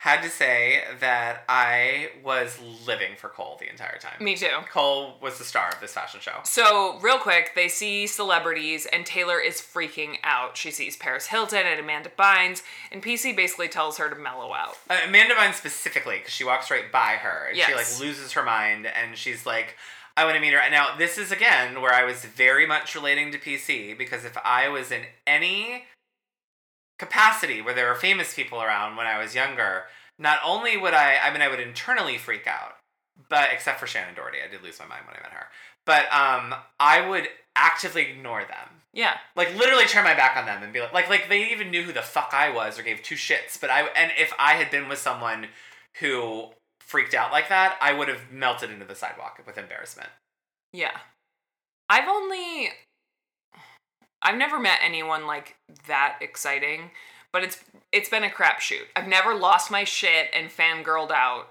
[0.00, 4.16] had to say that I was living for Cole the entire time.
[4.18, 4.48] Me too.
[4.72, 6.38] Cole was the star of this fashion show.
[6.42, 10.56] So, real quick, they see celebrities, and Taylor is freaking out.
[10.56, 14.78] She sees Paris Hilton and Amanda Bynes, and PC basically tells her to mellow out.
[14.88, 18.42] Uh, Amanda Bynes specifically, because she walks right by her and she like loses her
[18.42, 19.76] mind and she's like,
[20.16, 20.60] I want to meet her.
[20.60, 24.36] And now this is again where I was very much relating to PC because if
[24.44, 25.84] I was in any
[27.00, 29.84] capacity where there were famous people around when I was younger,
[30.18, 32.76] not only would I, I mean, I would internally freak out,
[33.28, 35.46] but except for Shannen Doherty, I did lose my mind when I met her.
[35.86, 38.82] But um, I would actively ignore them.
[38.92, 39.16] Yeah.
[39.34, 41.82] Like literally turn my back on them and be like, like, like they even knew
[41.82, 43.58] who the fuck I was or gave two shits.
[43.58, 45.46] But I, and if I had been with someone
[46.00, 50.10] who freaked out like that, I would have melted into the sidewalk with embarrassment.
[50.72, 50.98] Yeah.
[51.88, 52.70] I've only
[54.22, 55.56] I've never met anyone like
[55.86, 56.90] that exciting,
[57.32, 58.86] but it's it's been a crapshoot.
[58.94, 61.48] I've never lost my shit and fangirled out.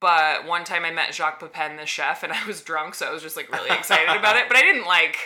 [0.00, 3.12] But one time I met Jacques Pepin, the chef, and I was drunk, so I
[3.12, 4.44] was just like really excited about it.
[4.48, 5.16] But I didn't like,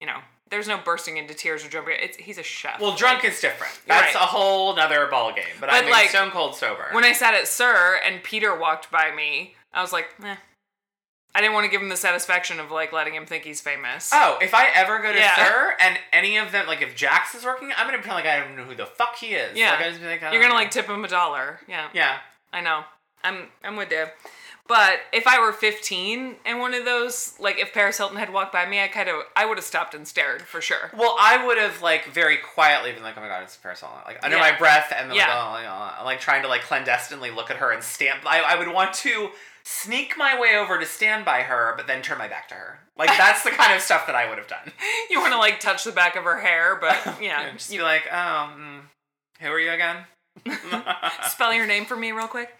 [0.00, 0.18] you know,
[0.50, 1.96] there's no bursting into tears or jumping.
[2.00, 2.80] It's he's a chef.
[2.80, 3.78] Well, drunk is different.
[3.86, 4.22] That's right.
[4.22, 5.44] a whole other ball game.
[5.60, 6.86] But, I But, mean, like, stone cold sober.
[6.92, 10.36] when I sat at SUR and Peter walked by me, I was like, eh.
[11.34, 14.10] I didn't want to give him the satisfaction of like letting him think he's famous.
[14.12, 15.34] Oh, if I ever go to Yeah.
[15.36, 18.40] SUR and any of them, like if Jax is working, I'm gonna pretend like I
[18.40, 19.56] don't know who the fuck he is.
[19.56, 19.70] Yeah.
[19.72, 20.54] like, I just be like, You're gonna know.
[20.54, 21.60] like tip him a dollar.
[21.68, 21.88] Yeah.
[21.92, 22.18] Yeah.
[22.52, 22.82] I know.
[23.22, 24.06] I'm I'm with you.
[24.66, 28.52] But if I were 15 and one of those, like if Paris Hilton had walked
[28.52, 30.92] by me, I kind of I would have stopped and stared for sure.
[30.96, 33.98] Well, I would have like very quietly been like, "Oh my god, it's Paris Hilton!"
[34.06, 34.42] Like under Yeah.
[34.50, 35.26] my breath, and then Yeah.
[35.50, 35.66] like,
[36.00, 38.20] oh, like trying to like clandestinely look at her and stamp.
[38.24, 39.30] I, I would want to
[39.64, 42.80] sneak my way over to stand by her, but then turn my back to her.
[42.96, 44.72] Like that's the kind of stuff that I would have done.
[45.10, 47.82] You want to like touch the back of her hair, but yeah, just you be
[47.82, 48.80] like, "Oh, mm,
[49.40, 50.04] who are you again?"
[51.28, 52.50] spell your name for me real quick.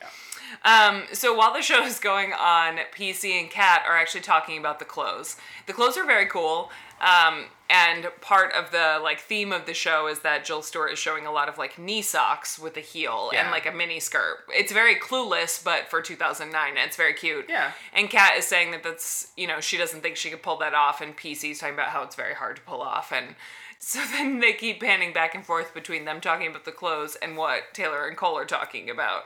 [0.64, 4.78] Um, so while the show is going on, PC and Kat are actually talking about
[4.78, 5.36] the clothes.
[5.66, 6.70] The clothes are very cool.
[7.00, 10.98] Um, and part of the like theme of the show is that Jill Stuart is
[10.98, 14.38] showing a lot of like knee socks with a heel and like a mini skirt.
[14.48, 17.46] It's very clueless, but for 2009, it's very cute.
[17.48, 17.72] Yeah.
[17.94, 20.74] And Kat is saying that that's you know she doesn't think she could pull that
[20.74, 23.34] off, and PC's talking about how it's very hard to pull off, and
[23.80, 27.36] so then they keep panning back and forth between them talking about the clothes and
[27.36, 29.24] what Taylor and Cole are talking about.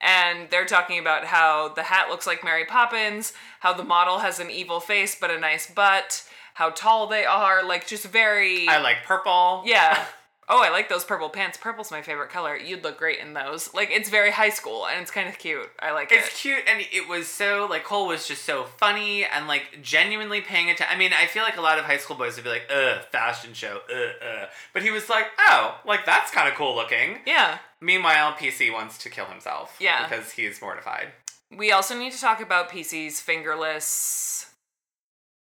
[0.00, 4.38] And they're talking about how the hat looks like Mary Poppins, how the model has
[4.38, 6.22] an evil face but a nice butt,
[6.54, 9.62] how tall they are, like just very I like purple.
[9.66, 10.04] yeah.
[10.48, 11.56] Oh, I like those purple pants.
[11.56, 12.56] Purple's my favorite color.
[12.56, 13.72] You'd look great in those.
[13.72, 15.70] Like it's very high school and it's kind of cute.
[15.80, 16.16] I like it.
[16.18, 20.40] It's cute, and it was so like Cole was just so funny and like genuinely
[20.40, 20.94] paying attention.
[20.94, 23.00] I mean, I feel like a lot of high school boys would be like, "Ugh,
[23.10, 27.18] fashion show, uh, uh," but he was like, "Oh, like that's kind of cool looking."
[27.26, 27.58] Yeah.
[27.80, 29.76] Meanwhile, PC wants to kill himself.
[29.80, 30.06] Yeah.
[30.08, 31.08] because he's mortified.
[31.54, 34.46] We also need to talk about PC's fingerless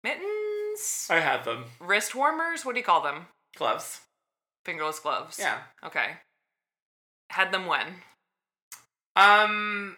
[0.03, 2.63] mittens, I have them wrist warmers.
[2.63, 3.27] What do you call them?
[3.57, 4.01] gloves.
[4.65, 5.37] Fingerless gloves.
[5.39, 5.59] Yeah.
[5.85, 6.17] Okay.
[7.29, 7.87] Had them when?
[9.15, 9.95] Um,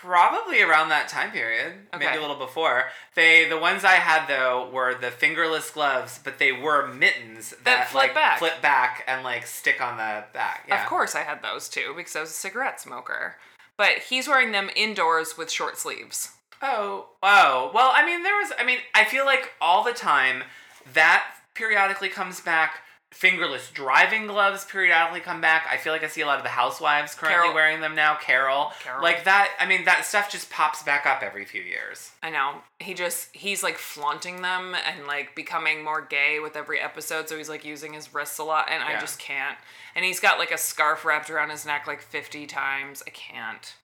[0.00, 2.84] probably around that time period, maybe a little before.
[3.16, 7.88] They the ones I had though were the fingerless gloves, but they were mittens that,
[7.88, 8.38] flip like back.
[8.38, 10.66] flip back and like stick on the back.
[10.68, 10.82] Yeah.
[10.82, 13.36] Of course, I had those too because I was a cigarette smoker.
[13.76, 16.30] But he's wearing them indoors with short sleeves.
[16.62, 17.70] Oh, oh.
[17.74, 18.52] Well, I mean, there was.
[18.58, 20.44] I mean, I feel like all the time
[20.92, 21.24] that
[21.54, 22.80] periodically comes back.
[23.14, 25.68] Fingerless driving gloves periodically come back.
[25.70, 27.54] I feel like I see a lot of the housewives currently Carol.
[27.54, 28.16] wearing them now.
[28.16, 29.00] Carol, Carol.
[29.02, 29.54] like that.
[29.60, 32.10] I mean, that stuff just pops back up every few years.
[32.24, 32.56] I know.
[32.80, 37.36] He just he's like flaunting them and like becoming more gay with every episode, so
[37.36, 39.56] he's like using his wrists a lot and I just can't.
[39.94, 43.00] And he's got like a scarf wrapped around his neck like 50 times.
[43.06, 43.74] I can't.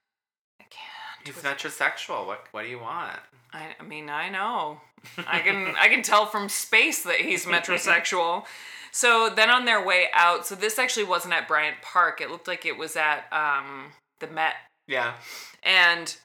[0.60, 1.24] I can't.
[1.24, 2.26] He's metrosexual.
[2.26, 3.20] What What do you want?
[3.52, 4.80] I, I mean, I know.
[5.26, 8.44] I can I can tell from space that he's metrosexual.
[8.92, 12.20] So then on their way out, so this actually wasn't at Bryant Park.
[12.20, 14.54] It looked like it was at um the Met
[14.86, 15.14] Yeah.
[15.62, 16.16] and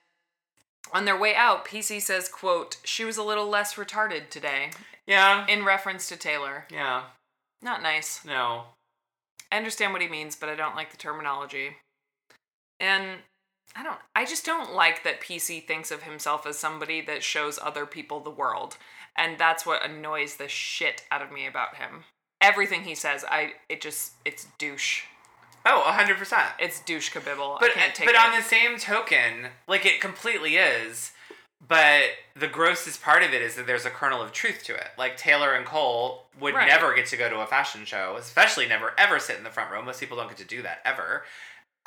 [0.93, 4.69] on their way out, PC says, quote, she was a little less retarded today,
[5.07, 5.45] Yeah.
[5.47, 6.67] in reference to Taylor.
[6.69, 7.05] Yeah.
[7.61, 8.23] Not nice.
[8.23, 8.65] No.
[9.51, 11.77] I understand what he means, but I don't like the terminology.
[12.79, 13.19] And
[13.75, 17.57] I don't I just don't like that PC thinks of himself as somebody that shows
[17.61, 18.77] other people the world.
[19.17, 22.03] And that's what annoys the shit out of me about him.
[22.41, 25.03] Everything he says, I it just it's douche.
[25.67, 26.43] Oh, 100%.
[26.59, 27.59] It's douche kabibble.
[27.59, 28.21] But I can't take but it.
[28.21, 31.11] on the same token, like it completely is.
[31.67, 32.03] But
[32.35, 34.89] the grossest part of it is that there's a kernel of truth to it.
[34.97, 36.67] Like Taylor and Cole would Right.
[36.67, 39.71] never get to go to a fashion show, especially never ever sit in the front
[39.71, 39.81] row.
[39.81, 41.23] Most people don't get to do that ever.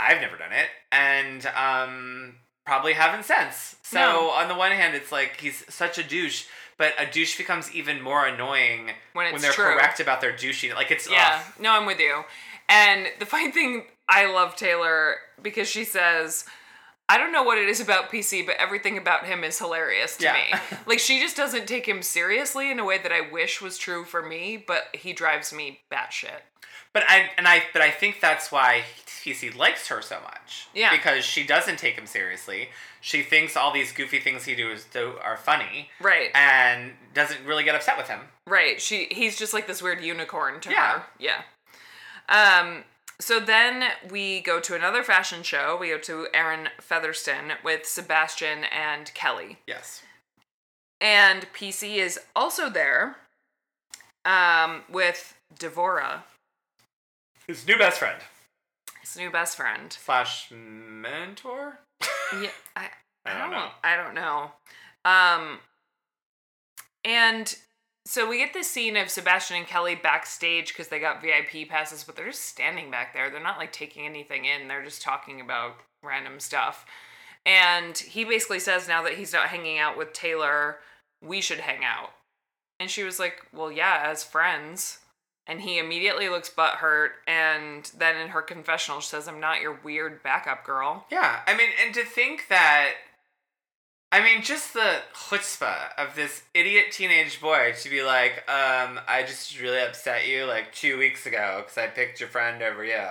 [0.01, 2.35] I've never done it, and um,
[2.67, 3.77] probably haven't since.
[3.83, 4.31] So No.
[4.31, 6.47] on the one hand, it's like he's such a douche,
[6.79, 9.65] but a douche becomes even more annoying When it's they're true.
[9.75, 10.73] correct about their douching.
[10.75, 11.53] Like it's Yeah, ugh.
[11.61, 12.25] no, I'm with you.
[12.69, 16.45] And the funny thing, I love Taylor because she says,
[17.09, 20.25] I don't know what it is about PC, but everything about him is hilarious to
[20.25, 20.35] Yeah.
[20.35, 20.59] me.
[20.87, 24.05] Like, she just doesn't take him seriously in a way that I wish was true
[24.05, 26.41] for me, but he drives me batshit.
[26.93, 30.69] But I and I but I think that's why PC likes her so much.
[30.75, 30.91] Yeah.
[30.91, 32.69] Because she doesn't take him seriously.
[33.01, 36.31] She thinks all these goofy things he does do are funny Right.
[36.35, 38.21] and doesn't really get upset with him.
[38.47, 38.81] Right.
[38.81, 41.01] She he's just like this weird unicorn to Yeah.
[41.01, 41.05] her.
[41.19, 41.43] Yeah.
[42.29, 42.85] Um
[43.21, 45.77] So then we go to another fashion show.
[45.77, 49.59] We go to Erin Fetherston with Sebastian and Kelly.
[49.67, 50.03] Yes.
[51.01, 53.17] And PC is also there
[54.25, 56.23] um, with Devora,
[57.49, 58.21] His new best friend
[59.09, 59.93] his new best friend.
[59.93, 61.81] slash mentor.
[62.41, 62.89] Yeah, I,
[63.25, 63.69] I don't know.
[63.83, 64.51] I don't know.
[65.05, 65.59] Um,
[67.05, 67.57] and
[68.07, 72.05] so we get this scene of Sebastian and Kelly backstage because they got VIP passes,
[72.05, 73.31] but they're just standing back there.
[73.31, 74.69] They're not like taking anything in.
[74.69, 76.85] They're just talking about random stuff.
[77.47, 80.79] And he basically says now that he's not hanging out with Taylor,
[81.25, 82.11] we should hang out.
[82.81, 84.99] And she was like, "Well, yeah, as friends."
[85.49, 89.81] And he immediately looks butthurt, and then in her confessional, she says, "I'm not your
[89.83, 92.91] weird backup girl." Yeah, I mean, and to think that,
[94.13, 99.25] I mean, just the chutzpah of this idiot teenage boy to be like, um, I
[99.27, 103.07] just really upset you like two weeks ago because I picked your friend over you.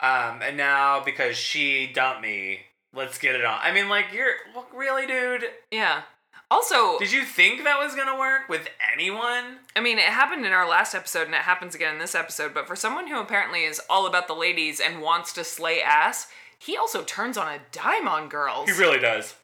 [0.00, 2.60] Um, and now because she dumped me,
[2.92, 3.58] let's get it on.
[3.62, 5.44] I mean, like, you're, look, really, dude?
[5.70, 6.02] Yeah.
[6.50, 9.58] Also, Did you think that was gonna work with anyone?
[9.76, 12.54] I mean, it happened in our last episode and it happens again in this episode,
[12.54, 16.28] but for someone who apparently is all about the ladies and wants to slay ass,
[16.58, 18.68] he also turns on a dime on girls.
[18.68, 19.34] He really does.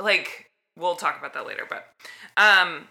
[0.00, 1.86] like, we'll talk about that later, but
[2.36, 2.88] um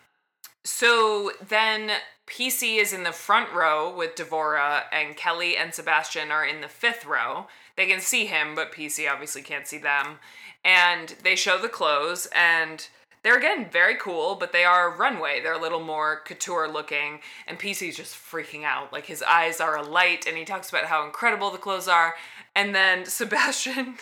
[0.65, 1.91] so then
[2.27, 6.67] PC is in the front row with Devora and Kelly and Sebastian are in the
[6.67, 7.47] fifth row.
[7.75, 10.19] They can see him, but PC obviously can't see them.
[10.63, 12.87] And they show the clothes and
[13.23, 15.41] they're again very cool, but they are runway.
[15.41, 18.93] They're a little more couture looking, and PC's just freaking out.
[18.93, 22.15] Like his eyes are alight, and he talks about how incredible the clothes are.
[22.55, 23.95] And then Sebastian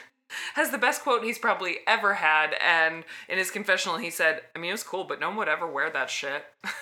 [0.56, 2.54] has the best quote he's probably ever had.
[2.62, 5.48] And in his confessional, he said, I mean, it was cool, but no one would
[5.50, 6.44] ever wear that shit.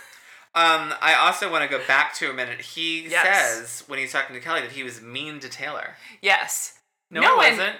[0.57, 2.61] Um, I also want to go back to a minute.
[2.61, 3.25] He Yes.
[3.57, 5.95] says when he's talking to Kelly that he was mean to Taylor.
[6.21, 6.79] yes.
[7.11, 7.75] No, No, it wasn't.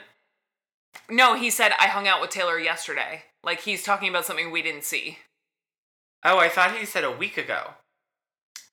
[1.09, 3.23] No, he said, I hung out with Taylor yesterday.
[3.45, 5.19] Like he's talking about something we didn't see.
[6.23, 7.75] Oh, I thought he said a week ago.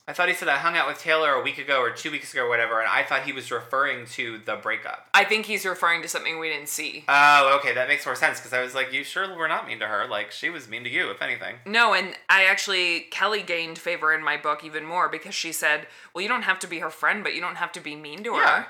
[0.09, 2.33] I thought he said I hung out with Taylor a week ago or two weeks
[2.33, 5.07] ago or whatever, and I thought he was referring to the breakup.
[5.15, 7.05] I think he's referring to something we didn't see.
[7.07, 9.79] Oh, okay, that makes more sense because I was like, you sure were not mean
[9.79, 10.09] to her.
[10.09, 11.57] Like, she was mean to you, if anything.
[11.67, 15.87] No, and I actually, Kelly gained favor in my book even more because she said,
[16.13, 18.25] Well, you don't have to be her friend, but you don't have to be mean
[18.25, 18.43] to her.
[18.43, 18.65] Yeah.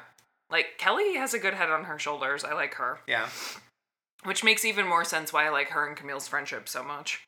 [0.51, 2.45] Like, Kelly has a good head on her shoulders.
[2.45, 2.99] I like her.
[3.07, 3.29] Yeah.
[4.25, 7.25] Which makes even more sense why I like her and Camille's friendship so much.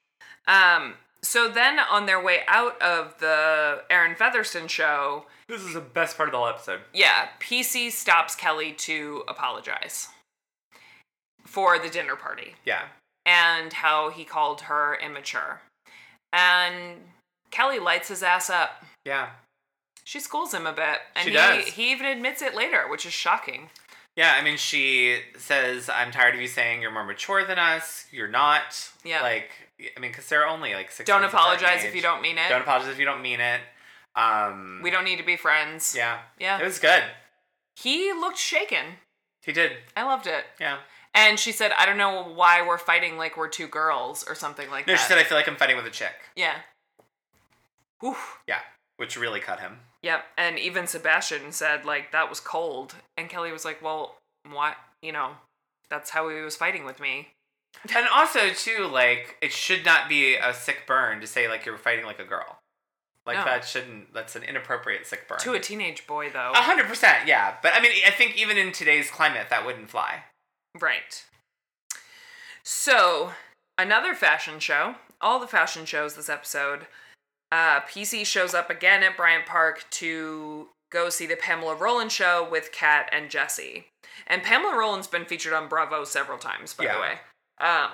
[0.47, 5.81] Um, so then on their way out of the Erin Fetherston show, This is the
[5.81, 6.81] best part of the whole episode.
[6.93, 10.09] yeah, PC stops Kelly to apologize
[11.45, 12.83] for the dinner party Yeah.
[13.27, 15.61] and how he called her immature.
[16.33, 17.09] And
[17.51, 18.85] Kelly lights his ass up.
[19.05, 19.31] Yeah.
[20.05, 20.99] She schools him a bit.
[21.15, 21.65] And She he, does.
[21.69, 23.71] he even admits it later, which is shocking.
[24.17, 28.07] Yeah, I mean, she says, I'm tired of you saying you're more mature than us.
[28.13, 28.91] You're not.
[29.05, 29.23] Yeah.
[29.23, 29.51] Like,
[29.97, 32.23] I mean, because they're only like six Don't months apart in apologize if you don't
[32.23, 32.49] mean it.
[32.49, 33.61] Don't apologize if you don't mean it.
[34.15, 35.95] Um, we don't need to be friends.
[35.97, 36.19] Yeah.
[36.39, 36.61] Yeah.
[36.61, 37.03] It was good.
[37.77, 38.85] He looked shaken.
[39.45, 39.73] He did.
[39.97, 40.45] I loved it.
[40.61, 40.79] Yeah.
[41.13, 44.71] And she said, I don't know why we're fighting like we're two girls or something
[44.71, 45.01] like No, that.
[45.01, 46.15] she said, I feel like I'm fighting with a chick.
[46.37, 46.55] yeah.
[48.01, 48.17] Whew.
[48.47, 48.59] Yeah.
[48.97, 49.79] Which really cut him.
[50.05, 50.23] Yep.
[50.37, 52.95] And even Sebastian said, like, that was cold.
[53.17, 54.19] And Kelly was like, well,
[54.51, 54.77] what?
[55.01, 55.31] You know,
[55.89, 57.29] that's how he was fighting with me.
[57.97, 61.77] And also, too, like, it should not be a sick burn to say, like, you're
[61.77, 62.59] fighting like a girl.
[63.27, 63.45] Like, No.
[63.45, 65.39] that shouldn't, that's an inappropriate sick burn.
[65.41, 66.53] To a teenage boy, though.
[66.55, 67.57] A hundred percent, yeah.
[67.63, 70.25] But I mean, I think even in today's climate, that wouldn't fly.
[70.81, 71.25] Right.
[72.63, 73.33] So,
[73.79, 74.97] another fashion show.
[75.21, 76.87] All the fashion shows this episode.
[77.53, 82.47] Uh, PC shows up again at Bryant Park to go see the Pamela Roland show
[82.49, 83.87] with Kat and Jesse.
[84.27, 86.95] And Pamela Roland's been featured on Bravo several times, by Yeah.
[86.95, 87.19] the way.
[87.59, 87.91] Um,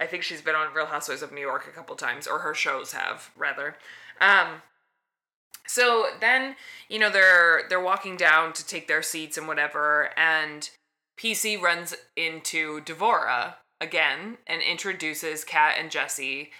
[0.00, 2.54] I think she's been on Real Housewives of New York a couple times, or her
[2.54, 3.76] shows have rather.
[4.20, 4.62] Um,
[5.66, 6.56] so then,
[6.88, 10.68] you know, they're they're walking down to take their seats and whatever, and
[11.18, 16.50] PC runs into Devora again and introduces Kat and Jesse.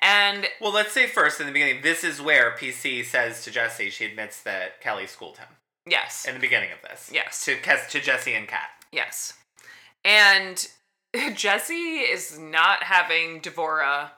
[0.00, 3.90] And Well, let's say first in the beginning, this is where PC says to Jesse,
[3.90, 5.48] she admits that Kelly schooled him
[5.86, 7.10] yes, in the beginning of this.
[7.12, 7.44] Yes.
[7.44, 8.68] To to Jesse and Kat.
[8.92, 9.34] yes.
[10.04, 10.68] And
[11.34, 14.10] Jesse is not having Devora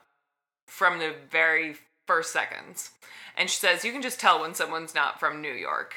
[0.66, 2.91] from the very first seconds.
[3.37, 5.95] And she says, You can just tell when someone's not from New York.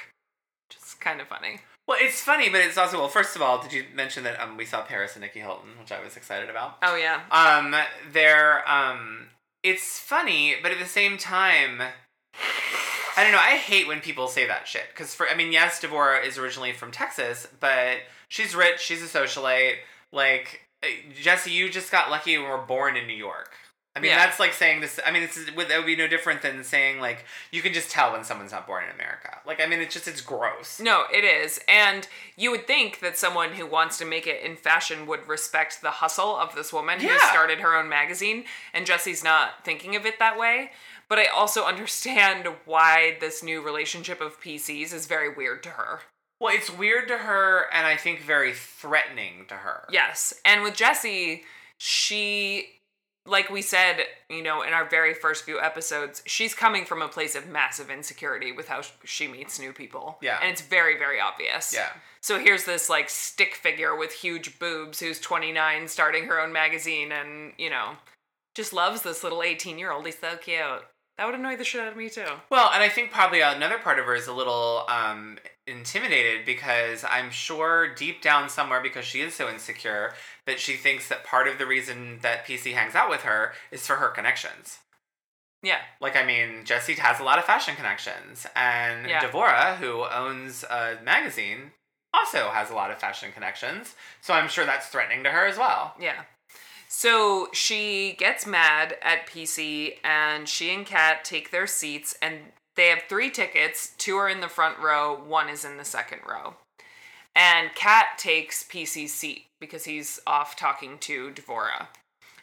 [0.70, 1.60] Which is kind of funny.
[1.88, 3.08] Well, it's funny, but it's also well.
[3.08, 5.92] First of all, did you mention that um, we saw Paris and Nikki Hilton, which
[5.92, 6.78] I was excited about.
[6.84, 7.22] Oh, yeah.
[7.32, 7.74] Um,
[8.12, 9.30] they're um,
[9.64, 11.82] it's funny, but at the same time,
[13.18, 13.39] I don't know.
[13.39, 16.72] I hate when people say that shit because for I mean, yes, Devora is originally
[16.72, 17.97] from Texas, but
[18.30, 18.80] she's rich.
[18.80, 19.76] She's a socialite.
[20.12, 23.51] Like eh, Jesse, you just got lucky and were born in New York.
[23.96, 24.18] I mean, Yeah.
[24.18, 25.00] that's like saying this.
[25.06, 27.90] I mean, this is, that would be no different than saying like you can just
[27.90, 29.40] tell when someone's not born in America.
[29.46, 30.80] Like, I mean, it's just it's gross.
[30.80, 31.60] No, it is.
[31.68, 35.82] And you would think that someone who wants to make it in fashion would respect
[35.82, 37.32] the hustle of this woman who Yeah.
[37.32, 38.46] started her own magazine.
[38.74, 40.72] And Jesse's not thinking of it that way.
[41.10, 46.02] But I also understand why this new relationship of PCs is very weird to her.
[46.40, 49.86] Well, it's weird to her, and I think very threatening to her.
[49.92, 50.34] Yes.
[50.46, 51.44] And with Jesse,
[51.78, 52.79] she,
[53.30, 57.08] like we said, you know, in our very first few episodes, she's coming from a
[57.08, 60.18] place of massive insecurity with how she meets new people.
[60.22, 60.40] Yeah.
[60.42, 61.74] And it's very, very obvious.
[61.74, 61.90] Yeah.
[62.22, 67.12] So here's this like stick figure with huge boobs who's 29 starting her own magazine
[67.12, 67.92] and, you know,
[68.56, 70.06] just loves this little 18 year old.
[70.06, 70.84] He's so cute.
[71.18, 72.26] That would annoy the shit out of me too.
[72.50, 75.38] Well, and I think probably another part of her is a little um,
[75.70, 80.13] intimidated because I'm sure deep down somewhere, because she is so insecure,
[80.45, 83.86] that she thinks that part of the reason that PC hangs out with her is
[83.86, 84.80] for her connections.
[85.61, 85.80] Yeah.
[86.01, 89.22] Like, I mean, Jessie has a lot of fashion connections, and Yeah.
[89.22, 91.74] Devora, who owns a magazine,
[92.13, 93.95] also has a lot of fashion connections.
[94.22, 95.95] So I'm sure that's threatening to her as well.
[95.99, 96.24] Yeah.
[96.88, 102.88] So she gets mad at PC and she and Kat take their seats and they
[102.88, 103.92] have three tickets.
[103.98, 106.54] Two are in the front row, one is in the second row.
[107.36, 111.88] And Kat takes PC's seat because he's off talking to Devora.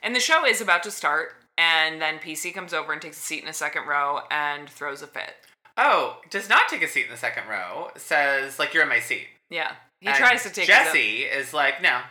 [0.03, 3.21] And the show is about to start, and then PC comes over and takes a
[3.23, 5.37] seat in the second row and throws a fit.
[5.79, 9.01] Oh, does not take a seat in the second row, says, like, you're in my
[9.01, 9.29] seat.
[9.51, 9.73] Yeah.
[10.03, 12.03] He And tries to take own- is like, no.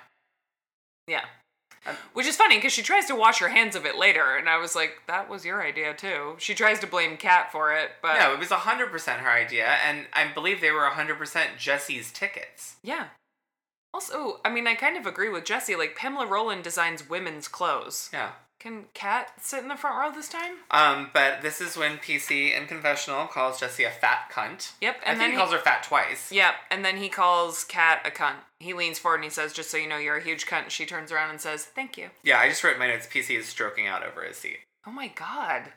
[1.08, 1.26] Yeah.
[2.14, 4.58] Which is funny because she tries to wash her hands of it later, and I
[4.58, 6.36] was like, that was your idea too.
[6.40, 10.08] She tries to blame Kat for it, but No, it was 100% her idea, and
[10.14, 12.76] I believe they were 100% Jesse's tickets.
[12.84, 13.06] yeah.
[13.94, 15.74] Also, I mean, I kind of agree with Jesse.
[15.78, 18.10] Like, Pamela Roland designs women's clothes.
[18.12, 18.32] Yeah.
[18.66, 20.55] Can Kat sit in the front row this time?
[20.72, 24.72] Um, but this is when PC in confessional calls Jesse a fat cunt.
[24.82, 26.32] Yep, and think then he he- calls her fat twice.
[26.32, 28.38] Yep, and then he calls Kat a cunt.
[28.59, 30.72] He leans forward and he says, "Just so you know, you're a huge cunt." And
[30.72, 33.05] she turns around and says, "Thank you." Yeah, I just wrote my notes.
[33.05, 34.57] PC is stroking out over his seat.
[34.88, 35.74] Oh my god.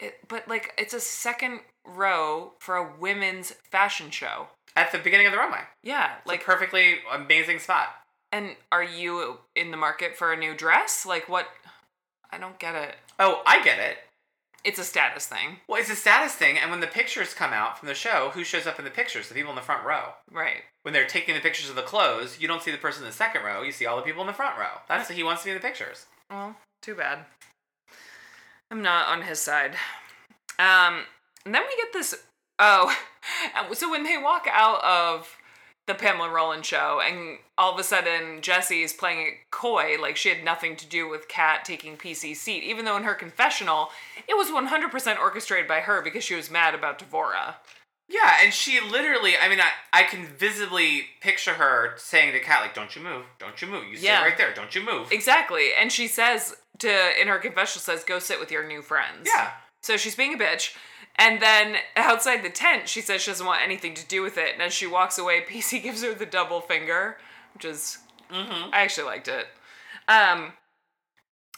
[0.00, 4.48] It, but like, it's a second row for a women's fashion show.
[4.74, 5.64] At the beginning of the runway.
[5.82, 7.88] Yeah, It's like a perfectly amazing spot.
[8.32, 11.04] And are you in the market for a new dress?
[11.04, 11.48] Like what?
[12.32, 12.96] I don't get it.
[13.18, 13.98] Oh, I get it.
[14.64, 17.78] It's a status thing, Well, it's a status thing, and when the pictures come out
[17.78, 19.28] from the show, who shows up in the pictures?
[19.28, 20.14] The people in the front row.
[20.30, 20.62] right?
[20.82, 23.14] When they're taking the pictures of the clothes, you don't see the person in the
[23.16, 23.62] second row.
[23.62, 24.80] You see all the people in the front row.
[24.88, 26.06] That's he wants to be in the pictures.
[26.30, 27.24] Well, too bad.
[28.70, 29.72] I'm not on his side.
[30.60, 31.06] Um,
[31.44, 32.14] and then we get this.
[32.60, 32.96] Oh,
[33.72, 35.36] so when they walk out of
[35.86, 40.16] the Pamela Roland show, and all of a sudden Jessie is playing it coy, like
[40.16, 43.90] she had nothing to do with Kat taking PC's seat, even though in her confessional
[44.28, 47.56] it was 100% orchestrated by her because she was mad about Devora.
[48.08, 49.70] Yeah, and she literally, I mean, I,
[50.00, 53.84] I can visibly picture her saying to Kat, like, don't you move, don't you move.
[53.90, 54.22] You stay Yeah.
[54.22, 55.10] right there, don't you move.
[55.10, 55.70] Exactly.
[55.78, 59.52] And she says to in her confessional says, "Go sit with your new friends." Yeah.
[59.82, 60.74] So she's being a bitch.
[61.16, 64.54] And then outside the tent, she says she doesn't want anything to do with it.
[64.54, 67.18] And as she walks away, PC gives her the double finger,
[67.54, 67.98] which is
[68.32, 68.70] Mm-hmm.
[68.72, 69.46] I actually liked it.
[70.08, 70.54] Um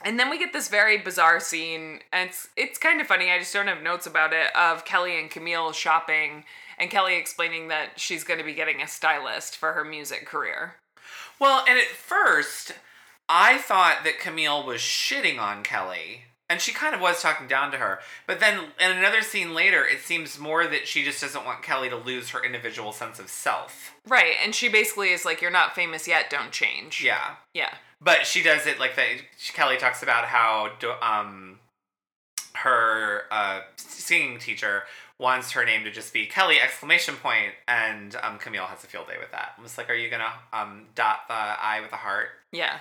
[0.04, 3.30] and then we get this very bizarre scene, and it's it's kind of funny.
[3.30, 4.54] I just don't have notes about it.
[4.54, 6.44] Of Kelly and Camille shopping,
[6.78, 10.74] and Kelly explaining that she's going to be getting a stylist for her music career.
[11.38, 12.72] Well, and at first,
[13.28, 17.70] I thought that Camille was shitting on Kelly, and she kind of was talking down
[17.72, 18.00] to her.
[18.26, 21.88] But then in another scene later, it seems more that she just doesn't want Kelly
[21.88, 23.94] to lose her individual sense of self.
[24.06, 26.28] Right, and she basically is like, "You're not famous yet.
[26.30, 27.36] Don't change." Yeah.
[27.54, 29.06] yeah, But she does it like that.
[29.54, 30.70] Kelly talks about how
[31.02, 31.58] um
[32.56, 34.84] her uh, singing teacher
[35.18, 39.06] wants her name to just be Kelly exclamation point, and um, Camille has a field
[39.08, 39.52] day with that.
[39.56, 42.28] I'm just like, are you gonna um, dot the I with a heart?
[42.52, 42.78] yeah.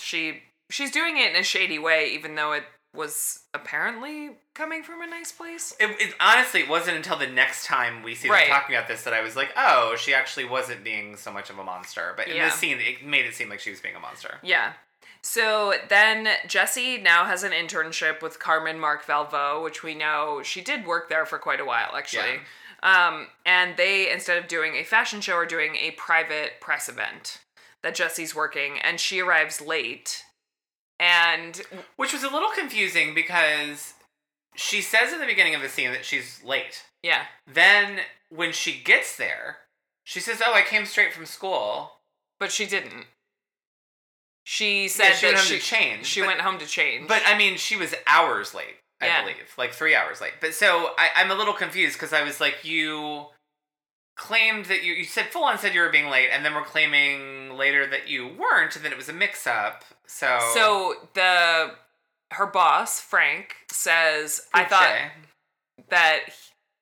[0.00, 2.64] She she's doing it in a shady way, even though it
[2.98, 5.74] was apparently coming from a nice place.
[5.80, 8.48] It, it honestly it wasn't until the next time we see Right.
[8.48, 11.48] them talking about this that I was like, oh, she actually wasn't being so much
[11.48, 12.12] of a monster.
[12.16, 12.46] But in Yeah.
[12.46, 14.38] this scene, it made it seem like she was being a monster.
[14.42, 14.74] Yeah.
[15.22, 20.60] So then Jesse now has an internship with Carmen Marc Valvo, which we know she
[20.60, 22.40] did work there for quite a while, actually.
[22.82, 27.40] Um, and they, instead of doing a fashion show, are doing a private press event
[27.82, 30.24] that Jesse's working, and she arrives late.
[31.00, 31.60] And
[31.96, 33.94] Which was a little confusing because
[34.56, 36.84] she says in the beginning of the scene that she's late.
[37.02, 37.24] Yeah.
[37.46, 39.58] Then when she gets there,
[40.04, 41.92] she says, "Oh, I came straight from school."
[42.40, 43.06] But she didn't.
[44.44, 47.06] She said she that went home she to change, She but- went home to change.
[47.08, 49.20] But I mean, she was hours late, I Yeah.
[49.22, 50.34] believe, like three hours late.
[50.40, 53.26] But so I, I'm a little confused because I was like, you
[54.16, 56.64] claimed that you you said full on said you were being late, and then we're
[56.64, 59.84] claiming later that you weren't, and then it was a mix up.
[60.06, 61.72] So so the
[62.32, 64.96] her boss Frank says, "I thought
[65.90, 66.20] that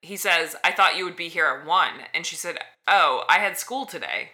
[0.01, 3.39] he says I thought you would be here at one," and she said, "Oh, I
[3.39, 4.31] had school today."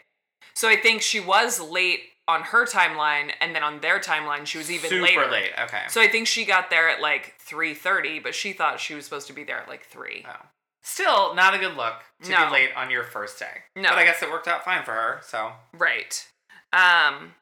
[0.56, 4.58] So I think she was late on her timeline, and then on their timeline, she
[4.58, 5.28] was even super later.
[5.32, 5.52] late.
[5.64, 5.84] Okay.
[5.90, 9.04] So I think she got there at like three thirty, but she thought she was
[9.06, 10.26] supposed to be there at like three.
[10.28, 10.46] Oh.
[10.86, 12.46] Still not a good look to No.
[12.48, 13.64] be late on your first day.
[13.76, 13.90] No.
[13.90, 15.22] But I guess it worked out fine for her.
[15.24, 16.28] So Right.
[16.74, 17.36] Um,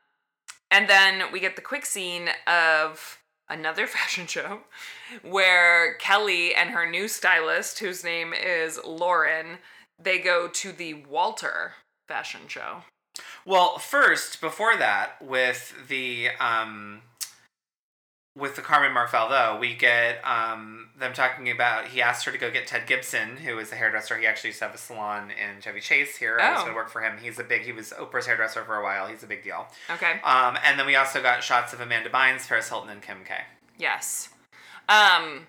[0.70, 3.18] and then we get the quick scene of
[3.50, 4.62] another fashion show
[5.24, 9.58] where Kelly and her new stylist, whose name is Lauren,
[10.00, 11.74] they go to the Walter
[12.08, 12.84] fashion show.
[13.46, 17.02] Well, first, before that, with the um,
[18.36, 21.88] with the Carmen Marc Valvo, we get um, them talking about.
[21.88, 24.18] He asked her to go get Ted Gibson, who is a hairdresser.
[24.18, 26.38] He actually used to have a salon in Chevy Chase here.
[26.42, 26.44] Oh.
[26.44, 27.18] I was going to work for him.
[27.22, 27.64] He's a big.
[27.64, 29.08] He was Oprah's hairdresser for a while.
[29.08, 29.68] He's a big deal.
[29.90, 30.20] Okay.
[30.24, 33.36] Um, and then we also got shots of Amanda Bynes, Paris Hilton, and Kim K.
[33.78, 34.30] Yes.
[34.88, 35.48] Um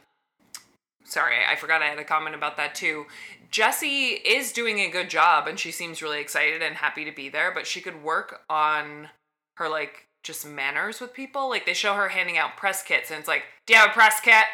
[1.05, 3.07] sorry, I forgot I had a comment about that too.
[3.51, 7.29] Jessie is doing a good job and she seems really excited and happy to be
[7.29, 9.11] there, but she could work on
[9.57, 11.49] her like just manners with people.
[11.49, 13.93] Like they show her handing out press kits and it's like, "Do you have a
[13.93, 14.45] press kit?"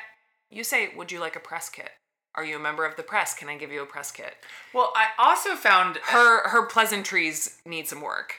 [0.51, 1.91] You say, "Would you like a press kit?"
[2.35, 3.35] Are you a member of the press?
[3.35, 4.35] Can I give you a press kit?
[4.73, 8.35] Well, I also found Her her pleasantries need some work.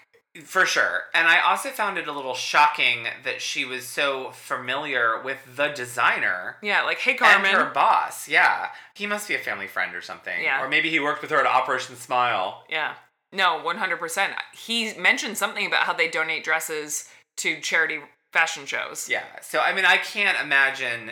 [0.45, 1.05] For sure.
[1.13, 5.69] And I also found it a little shocking that she was so familiar with the
[5.69, 8.27] designer Yeah, like, "Hey and Carmen." her boss.
[8.27, 8.69] Yeah.
[8.93, 10.41] He must be a family friend or something.
[10.41, 10.61] Yeah.
[10.63, 12.63] Or maybe he worked with her at Operation Smile.
[12.69, 12.93] Yeah.
[13.32, 14.36] No, 100%.
[14.53, 17.09] He mentioned something about how they donate dresses
[17.40, 18.00] to charity
[18.32, 19.10] fashion shows.
[19.10, 19.24] Yeah.
[19.42, 21.12] So, I mean, I can't imagine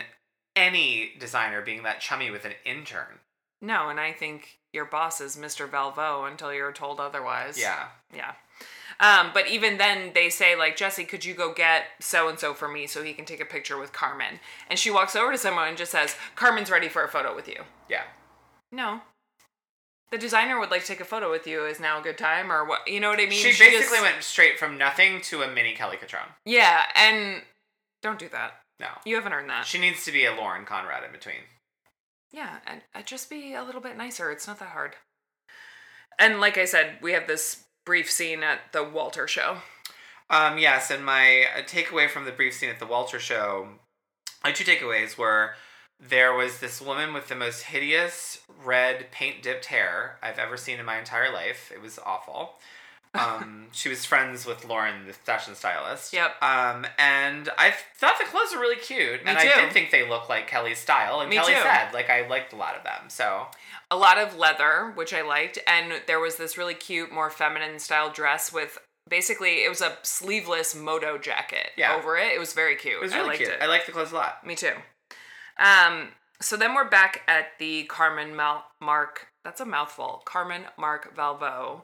[0.54, 3.20] any designer being that chummy with an intern.
[3.60, 5.68] No, and I think your boss is Mr.
[5.68, 7.58] Valvo until you're told otherwise.
[7.58, 7.86] Yeah.
[8.14, 8.32] Yeah.
[9.00, 12.52] Um, but even then, they say, like, Jesse, could you go get so and so
[12.52, 14.40] for me so he can take a picture with Carmen?
[14.68, 17.46] And she walks over to someone and just says, Carmen's ready for a photo with
[17.48, 17.62] you.
[17.88, 18.02] Yeah.
[18.72, 19.02] No.
[20.10, 21.64] The designer would like to take a photo with you.
[21.66, 22.50] Is now a good time?
[22.50, 22.88] Or what?
[22.88, 23.32] You know what I mean?
[23.32, 26.32] she just- basically went straight from nothing to a mini Kelly Cutrone.
[26.44, 27.42] Yeah, and
[28.02, 28.62] don't do that.
[28.80, 28.88] No.
[29.04, 29.66] You haven't earned that.
[29.66, 31.42] She needs to be a Lauren Conrad in between.
[32.30, 34.30] Yeah, and uh, just be a little bit nicer.
[34.30, 34.96] It's not that hard.
[36.18, 39.58] And like I said, we have this brief scene at the Walter show.
[40.30, 43.68] Um, yes, and my uh, takeaway from the brief scene at the Walter show,
[44.44, 45.54] my two takeaways were
[46.00, 50.78] there was this woman with the most hideous red paint dipped hair I've ever seen
[50.78, 51.70] in my entire life.
[51.74, 52.54] It was awful.
[53.14, 56.12] Um, she was friends with Lauren, the fashion stylist.
[56.12, 56.40] Yep.
[56.42, 59.48] Um, and I thought the clothes were really cute, Me and too.
[59.48, 61.20] I did think they looked like Kelly's style.
[61.20, 61.60] And Me Kelly too.
[61.62, 63.08] said, like, I liked a lot of them.
[63.08, 63.46] So
[63.90, 67.78] A lot of leather, which I liked, and there was this really cute, more feminine
[67.78, 68.76] style dress with
[69.08, 71.94] basically it was a sleeveless moto jacket Yeah.
[71.96, 72.34] over it.
[72.34, 72.96] It was very cute.
[72.96, 73.50] it was I really liked cute.
[73.52, 73.62] it.
[73.62, 74.46] I liked the clothes a lot.
[74.46, 74.74] Me too.
[75.58, 76.08] Um,
[76.40, 79.28] so then we're back at the Carmen Mal- Mark.
[79.44, 80.22] That's a mouthful.
[80.24, 81.82] Carmen Marc Valvo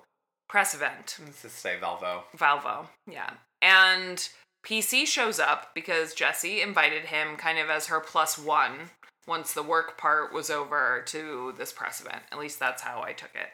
[0.48, 1.18] press event.
[1.24, 2.22] Let's just say Valvo.
[2.36, 3.30] Valvo, yeah.
[3.62, 4.28] And
[4.64, 8.90] PC shows up because Jesse invited him kind of as her plus one
[9.26, 12.22] once the work part was over to this press event.
[12.30, 13.48] At least that's how I took it.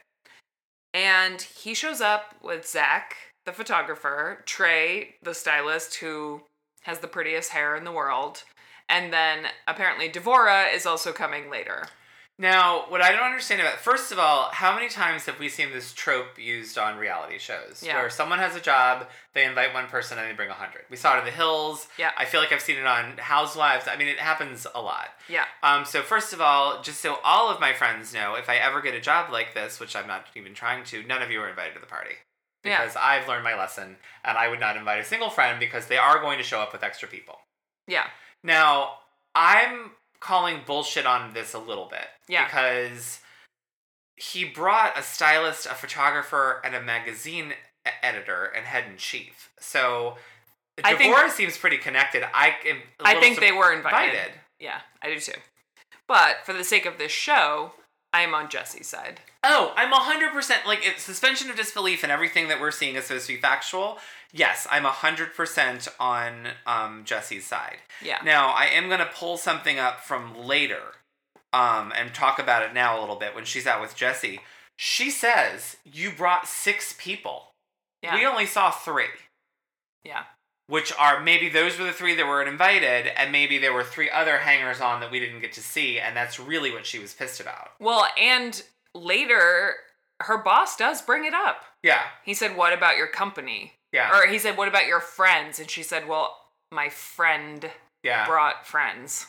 [0.92, 3.14] And he shows up with Zach,
[3.46, 6.42] the photographer, Trey, the stylist, who
[6.82, 8.42] has the prettiest hair in the world,
[8.90, 11.86] and then apparently Devora is also coming later.
[12.38, 15.72] Now, what I don't understand about first of all, how many times have we seen
[15.72, 17.96] this trope used on reality shows Yeah.
[18.00, 20.86] where someone has a job, they invite one person, and they bring a hundred?
[20.88, 21.86] We saw it in The Hills.
[21.98, 22.12] Yeah.
[22.16, 23.86] I feel like I've seen it on Housewives.
[23.88, 25.08] I mean, it happens a lot.
[25.28, 25.44] Yeah.
[25.62, 28.80] Um, so first of all, just so all of my friends know, if I ever
[28.80, 31.48] get a job like this, which I'm not even trying to, none of you are
[31.50, 32.14] invited to the party.
[32.64, 32.80] Yeah.
[32.80, 35.98] Because I've learned my lesson, and I would not invite a single friend because they
[35.98, 37.38] are going to show up with extra people.
[37.86, 38.06] Yeah.
[38.42, 38.98] Now,
[39.34, 42.06] I'm calling bullshit on this a little bit.
[42.28, 42.44] Yeah.
[42.46, 43.20] Because
[44.16, 47.54] he brought a stylist, a photographer, and a magazine
[48.02, 49.50] editor and head in chief.
[49.58, 50.16] So
[50.84, 52.22] I think- seems pretty connected.
[52.34, 54.14] I am I think they were invited.
[54.14, 54.32] invited.
[54.58, 55.32] Yeah, I do too.
[56.06, 57.72] But for the sake of this show,
[58.12, 59.20] I am on Jesse's side.
[59.44, 63.26] Oh, I'm 100% like it's suspension of disbelief and everything that we're seeing is supposed
[63.26, 63.98] to be factual.
[64.32, 67.78] Yes, I'm 100% on um, Jesse's side.
[68.02, 68.18] Yeah.
[68.24, 70.82] Now, I am going to pull something up from later
[71.52, 74.40] um, and talk about it now a little bit when she's out with Jesse.
[74.76, 77.50] She says, You brought six people.
[78.02, 78.14] Yeah.
[78.14, 79.04] We only saw three,
[80.04, 80.24] yeah.
[80.70, 84.08] Which are maybe those were the three that were invited, and maybe there were three
[84.08, 87.12] other hangers on that we didn't get to see, and that's really what she was
[87.12, 87.72] pissed about.
[87.78, 88.62] Well, and
[88.94, 89.74] later,
[90.20, 91.64] her boss does bring it up.
[91.82, 93.72] Yeah, He said, What about your company?
[93.92, 95.58] yeah, Or he said, What about your friends?
[95.58, 96.36] And she said, Well,
[96.72, 97.70] my friend
[98.02, 98.26] yeah.
[98.26, 99.26] brought friends.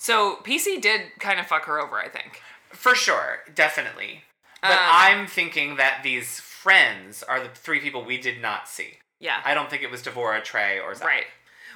[0.00, 2.40] So PC did kind of fuck her over, I think.
[2.70, 4.24] For sure, definitely.
[4.62, 8.98] But Um, I'm thinking that these friends are the three people we did not see.
[9.22, 9.40] Yeah.
[9.44, 11.06] I don't think it was Devora, Trey, or Zach.
[11.06, 11.24] Right.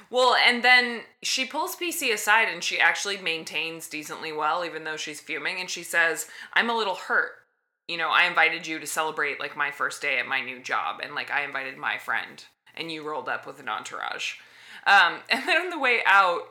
[0.09, 4.97] Well, and then she pulls PC aside and she actually maintains decently well, even though
[4.97, 5.59] she's fuming.
[5.59, 7.31] And she says, I'm a little hurt.
[7.87, 10.99] You know, I invited you to celebrate like my first day at my new job,
[11.01, 12.43] and like I invited my friend,
[12.75, 14.33] and you rolled up with an entourage.
[14.85, 16.49] Um, and then on the way out,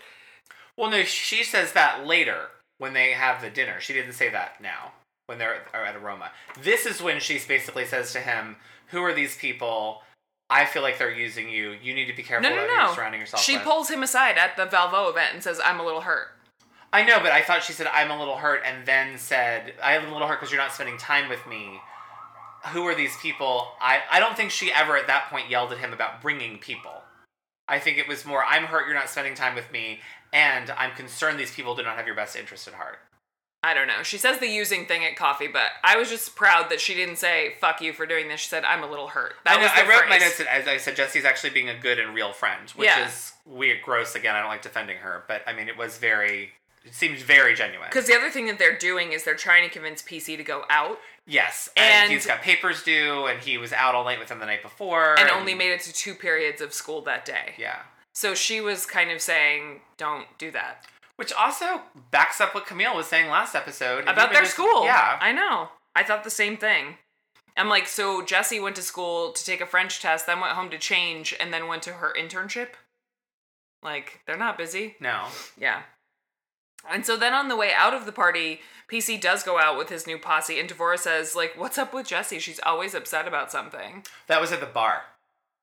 [0.79, 3.81] Well, no, she says that later when they have the dinner.
[3.81, 4.93] She didn't say that now
[5.27, 6.31] when they're are at Aroma.
[6.63, 8.57] This is when she basically says to him,
[8.89, 10.03] "Who are these people?
[10.49, 11.75] I feel like they're using you.
[11.83, 12.95] You need to be careful no, no, no.
[12.95, 15.85] surrounding yourself She with." pulls him aside at the Valvo event and says, I'm a
[15.85, 16.29] little hurt.
[16.93, 20.07] I know, but I thought she said, "I'm a little hurt," and then said, "I'm
[20.07, 21.81] a little hurt because you're not spending time with me."
[22.69, 23.73] Who are these people?
[23.81, 27.03] I I don't think she ever at that point yelled at him about bringing people.
[27.69, 28.87] I think it was more, "I'm hurt.
[28.87, 30.01] You're not spending time with me."
[30.33, 33.01] And I'm concerned these people do not have your best interest at heart.
[33.65, 34.03] I don't know.
[34.05, 37.17] She says the using thing at coffee, but I was just proud that she didn't
[37.17, 38.41] say "fuck you" for doing this.
[38.41, 40.41] She said, "I'm a little hurt." That I, know, was the I wrote my notes
[40.41, 43.07] as I said, Jesse's actually being a good and real friend, which Yeah.
[43.09, 44.15] is weird, gross.
[44.15, 46.53] Again, I don't like defending her, but I mean, it was very,
[46.85, 47.89] it seems very genuine.
[47.89, 50.65] Because the other thing that they're doing is they're trying to convince PC to go
[50.71, 54.31] out yes, and, And- he's got papers due, and he was out all night with
[54.31, 57.55] him the night before, and only made it to two periods of school that day.
[57.59, 57.81] yeah.
[58.13, 60.87] So she was kind of saying, "Don't do that."
[61.17, 64.85] Which also backs up what Camille was saying last episode About their just- school.
[64.85, 65.71] Yeah, I know.
[65.95, 66.99] I thought the same thing.
[67.57, 70.69] I'm like, so Jesse went to school to take a French test, then went home
[70.69, 72.69] to change, and then went to her internship.
[73.83, 74.97] Like, they're not busy.
[75.01, 75.83] no, Yeah.
[76.89, 79.89] And so then on the way out of the party, PC does go out with
[79.89, 82.39] his new posse, and Devora says, like, what's up with Jesse?
[82.39, 84.05] She's always upset about something.
[84.29, 85.03] that was at the bar.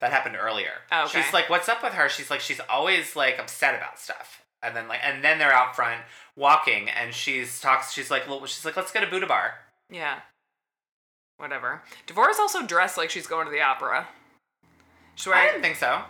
[0.01, 0.71] That happened earlier.
[0.91, 1.21] Oh, okay.
[1.21, 4.75] She's like, "What's up with her?" She's like, "She's always like upset about stuff." And
[4.75, 6.01] then like, and then they're out front
[6.35, 7.91] walking, and she's talks.
[7.93, 9.55] She's like, well, "She's like, let's go to Buddha Bar."
[9.89, 10.19] Yeah.
[11.37, 11.81] Whatever.
[12.07, 14.07] Devora's also dressed like she's going to the opera.
[15.15, 16.01] She's I wearing, didn't think so.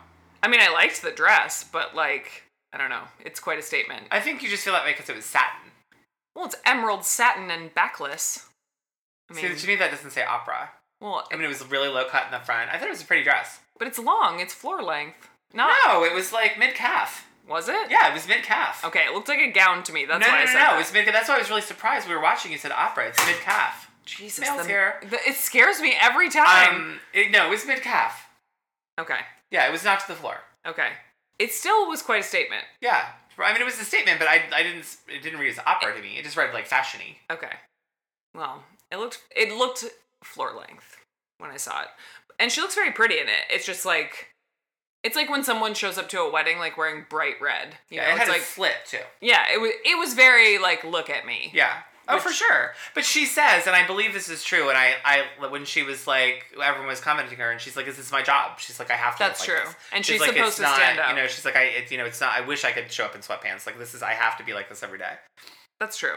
[0.41, 2.43] I mean, I liked the dress, but like,
[2.73, 3.03] I don't know.
[3.19, 4.07] It's quite a statement.
[4.11, 5.71] I think you just feel that way because it was satin.
[6.35, 8.47] Well, it's emerald satin and backless.
[9.29, 10.69] I mean, See, to me, that doesn't say opera.
[11.01, 12.69] well, I mean, it was really low cut in the front.
[12.71, 13.59] I thought it was a pretty dress.
[13.79, 14.39] but it's long.
[14.39, 15.29] It's floor length.
[15.53, 17.27] Not No, it was like mid calf.
[17.47, 17.89] Was it?
[17.91, 18.83] Yeah, it was mid calf.
[18.85, 20.05] Okay, it looked like a gown to me.
[20.05, 20.59] That's no, why no, I said no.
[20.59, 20.73] that.
[20.75, 21.07] It was mid.
[21.07, 22.07] That's why I was really surprised.
[22.07, 22.51] We were watching.
[22.51, 23.07] You said opera.
[23.09, 23.89] It's mid calf.
[24.05, 24.95] Jesus, Male's the- here.
[25.09, 26.75] the- it scares me every time.
[26.75, 28.27] Um, it, no, it was mid calf.
[28.99, 29.19] okay,
[29.49, 30.37] Yeah, it was not to the floor.
[30.67, 30.89] okay.
[31.39, 32.63] It still was quite a statement.
[32.81, 33.05] Yeah,
[33.39, 34.85] I mean, it was a statement, but I, I didn't.
[35.07, 36.17] It didn't read as opera to me.
[36.17, 37.15] It just read like fashiony.
[37.31, 37.51] Okay.
[38.35, 39.85] Well, it looked it looked
[40.23, 40.97] floor length
[41.39, 41.87] when I saw it,
[42.39, 43.45] and she looks very pretty in it.
[43.49, 44.32] It's just like.
[45.03, 47.75] It's like when someone shows up to a wedding like wearing bright red.
[47.89, 48.97] You Yeah, know, it had it's a like slit too.
[49.21, 51.51] yeah, it was it was very like look at me.
[51.53, 51.73] Yeah.
[52.07, 52.73] Oh, Which- for sure.
[52.95, 54.67] But she says, and I believe this is true.
[54.67, 57.87] And I, I, when she was like, everyone was commenting to her, and she's like,
[57.87, 59.65] Is "This is my job." She's like, "I have to." That's like true.
[59.65, 61.09] this." And She's she's like, supposed "It's to not, stand up.
[61.09, 62.33] You know, she's like, "I, it's, you know, it's not.
[62.37, 63.65] I wish I could show up in sweatpants.
[63.65, 64.03] Like this is.
[64.03, 65.13] I have to be like this every day."
[65.79, 66.15] That's true.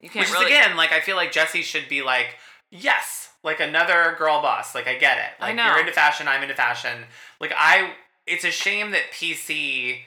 [0.00, 2.36] You can't Which really is again, like, I feel like Jesse should be like,
[2.70, 4.74] yes, like another girl boss.
[4.74, 5.30] Like, I get it.
[5.38, 5.66] I Like, know.
[5.66, 6.28] you're into fashion.
[6.28, 7.04] I'm into fashion.
[7.40, 7.92] Like, I.
[8.26, 10.00] It's a shame that PC.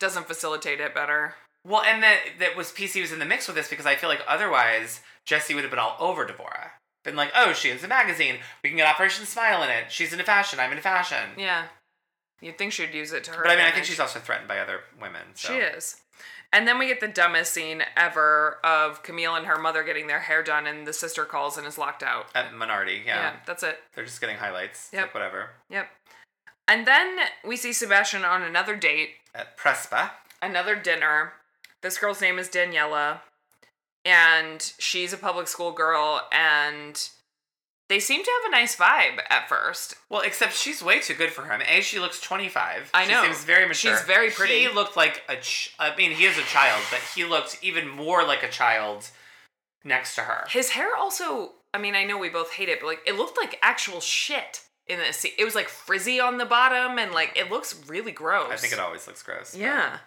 [0.00, 1.34] doesn't facilitate it better.
[1.64, 4.08] Well, and that that was PC was in the mix with this because I feel
[4.08, 6.72] like otherwise Jesse would have been all over Deborah.
[7.04, 8.36] Been like, oh, she has a magazine.
[8.62, 9.90] We can get Operation Smile in it.
[9.90, 10.58] She's into fashion.
[10.58, 11.30] I'm into fashion.
[11.36, 11.64] Yeah.
[12.42, 13.42] You'd think she'd use it to her.
[13.42, 15.22] But I mean, I think she's also threatened by other women.
[15.34, 15.52] So.
[15.52, 15.96] She is.
[16.52, 20.20] And then we get the dumbest scene ever of Camille and her mother getting their
[20.20, 22.26] hair done, and the sister calls and is locked out.
[22.34, 23.16] At Minardi, yeah.
[23.16, 23.78] Yeah, that's it.
[23.94, 24.90] They're just getting highlights.
[24.92, 25.02] Yep.
[25.02, 25.50] Like, whatever.
[25.70, 25.88] Yep.
[26.70, 30.10] And then we see Sebastian on another date, At Prespa.
[30.40, 31.32] another dinner.
[31.82, 33.22] This girl's name is Daniela,
[34.04, 37.08] and she's a public school girl, and
[37.88, 39.96] they seem to have a nice vibe at first.
[40.08, 41.60] Well, except she's way too good for him.
[41.66, 42.90] A, she looks 25.
[42.94, 43.24] I She know.
[43.24, 43.90] seems very mature.
[43.96, 44.60] She's very pretty.
[44.60, 45.36] He looked like a.
[45.38, 49.08] Ch- I mean, he is a child, but he looked even more like a child
[49.82, 50.44] next to her.
[50.48, 53.36] His hair also, I mean, I know we both hate it, but like it looked
[53.36, 54.60] like actual shit
[54.90, 55.18] in this.
[55.18, 55.32] scene.
[55.38, 58.50] It was like frizzy on the bottom, and like it looks really gross.
[58.52, 59.52] I think it always looks gross.
[59.52, 59.98] but- Yeah.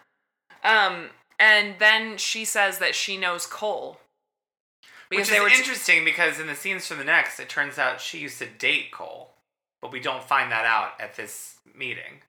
[0.62, 4.00] Um, And then she says that she knows Cole.
[5.08, 8.38] Which is interesting because in the scenes from the next, it turns out she used
[8.38, 9.34] to date Cole,
[9.82, 12.22] but we don't find that out at this meeting.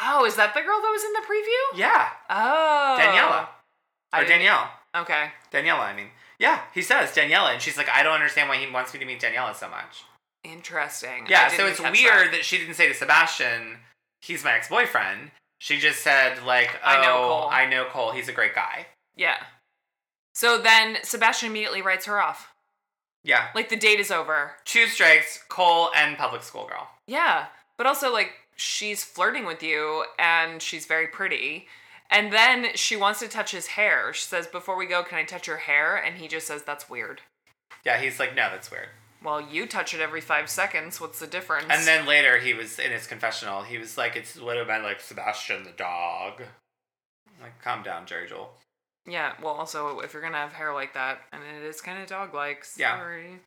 [0.00, 1.78] Oh, is that the girl that was in the preview?
[1.78, 2.96] Yeah, Oh.
[3.00, 3.48] Daniela
[4.12, 4.70] or Danielle.
[4.94, 5.30] Okay.
[5.52, 6.10] Daniela, I mean.
[6.38, 9.06] Yeah, he says Daniela, and she's like, I don't understand why he wants me to
[9.06, 10.04] meet Daniela so much.
[10.44, 11.26] Interesting.
[11.28, 12.30] Yeah, so it's weird that.
[12.32, 12.44] that.
[12.44, 13.78] she didn't say to Sebastian,
[14.20, 15.30] he's my ex boyfriend.
[15.58, 18.12] She just said, like, oh, I know oh, Cole." I know Cole.
[18.12, 18.86] He's a great guy.
[19.14, 19.36] Yeah.
[20.34, 22.54] So then Sebastian immediately writes her off.
[23.22, 23.48] Yeah.
[23.54, 24.52] Like the date is over.
[24.64, 26.88] Two strikes, Cole and public school girl.
[27.06, 27.46] Yeah.
[27.76, 31.66] But also, like, she's flirting with you and she's very pretty.
[32.10, 34.12] And then she wants to touch his hair.
[34.14, 35.96] She says, Before we go, can I touch your hair?
[35.96, 37.20] And he just says, That's weird.
[37.84, 38.88] Yeah, he's like, no, that's weird.
[39.22, 41.00] Well, you touch it every five seconds.
[41.00, 41.66] What's the difference?
[41.68, 43.62] And then later, he was in his confessional.
[43.62, 46.42] He was like, "It's what about like Sebastian the dog?"
[47.40, 48.52] Like, calm down, Jerry Joel.
[49.06, 52.08] Yeah, well, also, if you're gonna have hair like that, and it is kind of
[52.08, 52.96] dog like, Yeah.
[52.98, 53.40] sorry.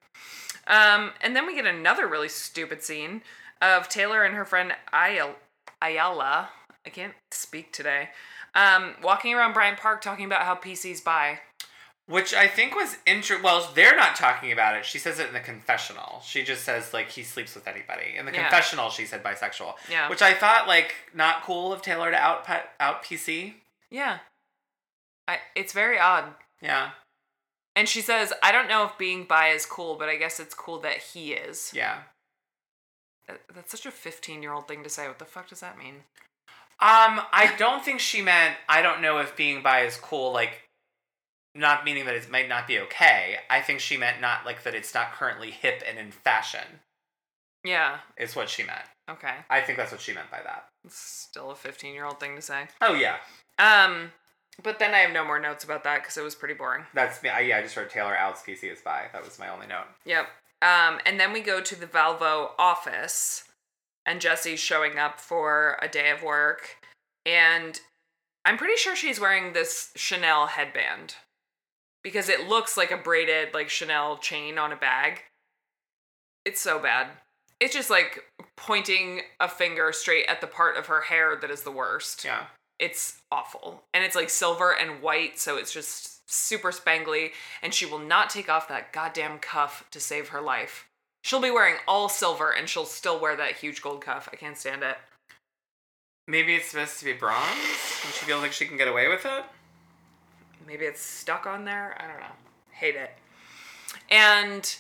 [0.65, 3.21] Um, and then we get another really stupid scene
[3.61, 5.35] of Taylor and her friend Ayala.
[5.81, 6.49] Ayala
[6.85, 8.09] I can't speak today.
[8.55, 11.39] Um, walking around Bryant Park talking about how PC's bi.
[12.07, 13.41] Which I think was intro.
[13.41, 14.83] Well, they're not talking about it.
[14.85, 16.21] She says it in the confessional.
[16.25, 18.15] She just says like he sleeps with anybody.
[18.17, 18.41] In the Yeah.
[18.41, 19.75] confessional, she said bisexual.
[19.89, 20.09] Yeah.
[20.09, 22.45] Which I thought like not cool of Taylor to out
[22.79, 23.53] out PC.
[23.89, 24.19] Yeah.
[25.29, 26.33] I, it's very odd.
[26.61, 26.91] Yeah.
[27.75, 30.53] And she says, I don't know if being bi is cool, but I guess it's
[30.53, 31.71] cool that he is.
[31.73, 31.99] Yeah.
[33.53, 35.07] That's such a 15 year old thing to say.
[35.07, 36.03] What the fuck does that mean?
[36.81, 40.62] Um, I don't think she meant I don't know if being bi is cool, like
[41.55, 43.37] not meaning that it might not be okay.
[43.49, 46.79] I think she meant not like that it's not currently hip and in fashion,
[47.63, 47.99] Yeah.
[48.17, 48.85] is what she meant.
[49.09, 49.35] Okay.
[49.49, 50.65] I think that's what she meant by that.
[50.85, 52.67] It's still a 15 year old thing to say.
[52.81, 53.17] Oh yeah.
[53.59, 54.11] Um,
[54.63, 56.85] but then I have no more notes about that because it was pretty boring.
[56.93, 57.29] That's me.
[57.29, 59.05] I, yeah, I just wrote Taylor outs PC as by.
[59.11, 59.85] That was my only note.
[60.05, 60.27] Yep.
[60.61, 63.43] Um, and then we go to the Valvo office,
[64.05, 66.77] and Jesse's showing up for a day of work,
[67.25, 67.79] and
[68.45, 71.15] I'm pretty sure she's wearing this Chanel headband
[72.03, 75.23] because it looks like a braided like Chanel chain on a bag.
[76.45, 77.07] It's so bad.
[77.59, 78.23] It's just like
[78.57, 82.25] pointing a finger straight at the part of her hair that is the worst.
[82.25, 82.45] Yeah.
[82.79, 83.83] It's awful.
[83.93, 87.31] And it's like silver and white, so it's just super spangly.
[87.61, 90.87] And she will not take off that goddamn cuff to save her life.
[91.23, 94.27] She'll be wearing all silver and she'll still wear that huge gold cuff.
[94.33, 94.97] I can't stand it.
[96.27, 97.49] Maybe it's supposed to be bronze,
[98.03, 99.43] and she feels like she can get away with it.
[100.65, 101.97] Maybe it's stuck on there.
[101.99, 102.35] I don't know.
[102.71, 103.11] Hate it.
[104.09, 104.75] And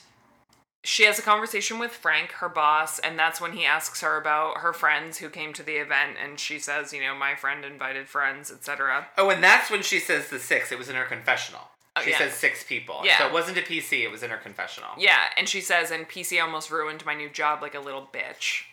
[0.83, 4.57] she has a conversation with Frank, her boss, and that's when he asks her about
[4.57, 6.17] her friends who came to the event.
[6.21, 9.07] And she says, you know, my friend invited friends, etc.
[9.17, 10.71] Oh, and that's when she says the six.
[10.71, 11.61] It was in her confessional.
[11.95, 12.17] Oh, she yeah.
[12.17, 13.01] says six people.
[13.03, 13.19] Yeah.
[13.19, 14.03] So it wasn't a PC.
[14.03, 14.89] It was in her confessional.
[14.97, 18.63] Yeah, and she says, and PC almost ruined my new job like a little bitch.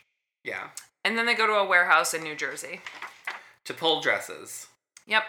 [0.43, 0.69] Yeah.
[1.05, 2.81] And then they go to a warehouse in New Jersey.
[3.67, 4.67] To pull dresses.
[5.07, 5.25] Yep.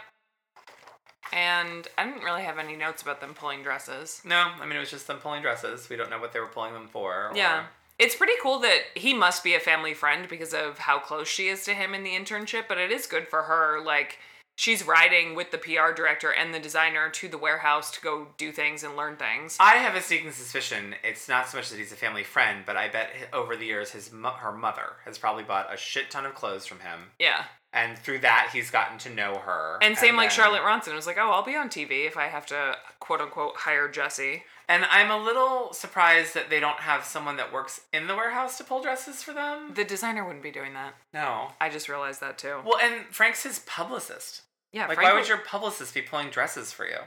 [1.34, 4.22] And I didn't really have any notes about them pulling dresses.
[4.26, 5.90] No, I mean it was just them pulling dresses.
[5.90, 7.28] We don't know what they were pulling them for.
[7.30, 7.66] or- Yeah.
[8.00, 11.48] It's pretty cool that he must be a family friend because of how close she
[11.50, 13.80] is to him in the internship, but it is good for her.
[13.80, 14.18] Like,
[14.56, 18.52] she's riding with the PR director and the designer to the warehouse to go do
[18.52, 19.56] things and learn things.
[19.60, 22.76] I have a sneaking suspicion it's not so much that he's a family friend, but
[22.76, 26.26] I bet over the years his mo- her mother has probably bought a shit ton
[26.26, 27.46] of clothes from him, Yeah.
[27.74, 29.78] And through that he's gotten to know her.
[29.82, 32.28] And same like then- Charlotte Ronson was like, oh, I'll be on TV if I
[32.28, 34.44] have to quote unquote hire Jesse.
[34.68, 38.58] And I'm a little surprised that they don't have someone that works in the warehouse
[38.58, 39.74] to pull dresses for them.
[39.74, 40.94] The designer wouldn't be doing that.
[41.14, 41.50] No.
[41.60, 42.60] I just realized that too.
[42.66, 44.44] Well, and Frank's his publicist.
[44.72, 47.00] Yeah, Like, Frank why would- would your publicist be pulling dresses for you?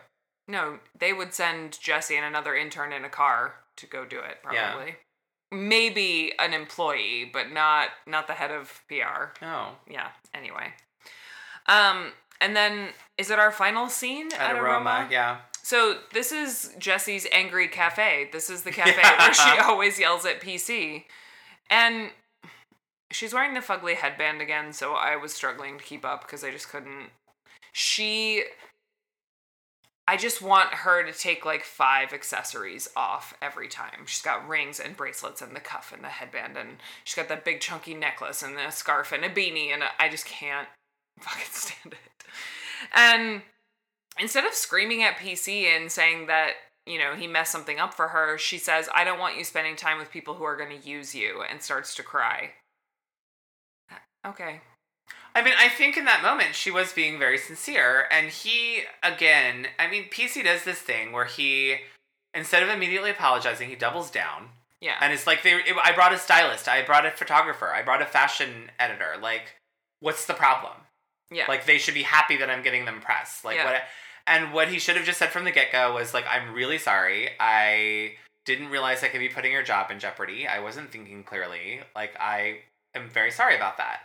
[0.46, 4.38] No, they would send Jesse and another intern in a car to go do it.
[4.52, 4.76] Yeah.
[5.55, 9.44] Maybe an employee, but not not the head of PR.
[9.44, 10.09] Oh, Yeah.
[10.34, 10.72] Anyway.
[11.66, 15.38] Um, and then is it our final scene At, Aroma, yeah.
[15.62, 18.28] So this is Jesse's angry cafe.
[18.32, 19.18] This is the cafe Yeah.
[19.18, 21.05] where she always yells at PC,
[21.70, 22.11] and
[23.11, 24.72] she's wearing the fugly headband again.
[24.72, 27.11] So I was struggling to keep up because I just couldn't.
[27.72, 28.42] She.
[30.07, 34.05] I just want her to take like five accessories off every time.
[34.07, 37.44] She's got rings and bracelets and the cuff and the headband and she's got that
[37.44, 40.68] big chunky necklace and a scarf and a beanie and I just can't
[41.20, 42.24] fucking stand it.
[42.92, 43.42] And
[44.18, 46.52] instead of screaming at PC and saying that,
[46.86, 49.76] you know, he messed something up for her, she says, I don't want you spending
[49.76, 52.50] time with people who are going to use you, and starts to cry.
[53.90, 54.61] Uh, okay.
[55.35, 59.66] I mean, I think in that moment she was being very sincere, and he again.
[59.78, 61.76] I mean, PC does this thing where he,
[62.32, 64.95] instead of immediately apologizing, he doubles down, Yeah.
[65.01, 65.55] and it's like they.
[65.55, 69.14] It, I brought a stylist, I brought a photographer, I brought a fashion editor.
[69.20, 69.57] Like,
[70.01, 70.74] what's the problem?
[71.30, 71.47] yeah.
[71.49, 73.43] Like, they should be happy that I'm getting them press.
[73.45, 73.64] Like, Yeah.
[73.72, 73.82] what?
[74.26, 76.78] And what he should have just said from the get go was like, "I'm really
[76.78, 77.30] sorry.
[77.41, 78.12] I
[78.45, 80.47] didn't realize I could be putting your job in jeopardy.
[80.47, 81.80] I wasn't thinking clearly.
[81.97, 82.61] Like, I
[82.95, 84.03] am very sorry about that."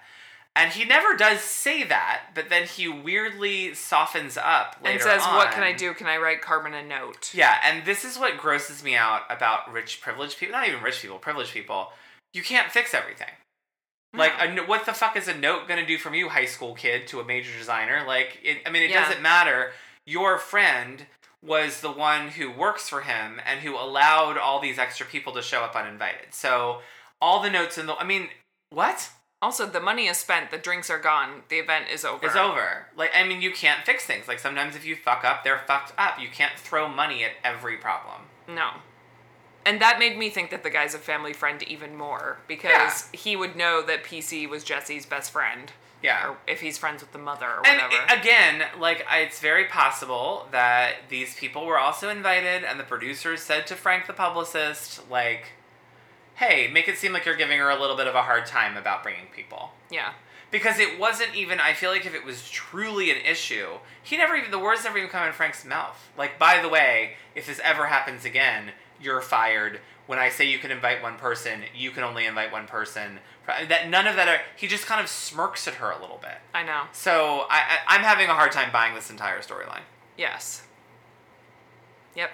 [0.59, 5.21] And he never does say that, but then he weirdly softens up later and says,
[5.23, 5.93] "What can I do?
[5.93, 9.71] Can I write Carmen a note?" Yeah, and this is what grosses me out about
[9.71, 10.57] rich, privileged people.
[10.57, 11.93] Not even rich people, privileged people.
[12.33, 13.31] You can't fix everything.
[14.13, 14.63] Like, No.
[14.63, 17.21] a, what the fuck is a note gonna do from you, high school kid, to
[17.21, 18.03] a major designer?
[18.05, 19.05] Like, it, I mean, it Yeah.
[19.05, 19.73] doesn't matter.
[20.05, 21.07] Your friend
[21.41, 25.41] was the one who works for him and who allowed all these extra people to
[25.41, 26.33] show up uninvited.
[26.33, 26.81] So,
[27.21, 27.95] all the notes in the.
[27.95, 28.29] I mean,
[28.71, 29.09] what?
[29.41, 30.51] Also, the money is spent.
[30.51, 31.43] The drinks are gone.
[31.49, 32.25] The event is over.
[32.25, 32.87] It's over.
[32.95, 34.27] Like, I mean, you can't fix things.
[34.27, 36.19] Like, sometimes if you fuck up, they're fucked up.
[36.19, 38.23] You can't throw money at every problem.
[38.47, 38.69] No.
[39.65, 43.35] And that made me think that the guy's a family friend even more because he
[43.35, 45.71] would know that PC was Jesse's best friend.
[46.01, 46.29] Yeah.
[46.29, 48.09] Or if he's friends with the mother or And whatever.
[48.09, 53.41] i- again, like it's very possible that these people were also invited, and the producers
[53.43, 55.51] said to Frank, the publicist, like,
[56.39, 58.77] "Hey, make it seem like you're giving her a little bit of a hard time
[58.77, 60.13] about bringing people." yeah.
[60.51, 61.59] Because it wasn't even.
[61.59, 64.97] I feel like if it was truly an issue, he never even the words never
[64.97, 66.09] even come in Frank's mouth.
[66.17, 69.79] Like, by the way, if this ever happens again, you're fired.
[70.07, 73.19] When I say you can invite one person, you can only invite one person.
[73.45, 74.27] That none of that.
[74.27, 76.39] Are, he just kind of smirks at her a little bit.
[76.51, 76.83] I know.
[76.93, 79.83] So I, I I'm having a hard time buying this entire storyline.
[80.17, 80.63] Yes.
[82.15, 82.31] Yep.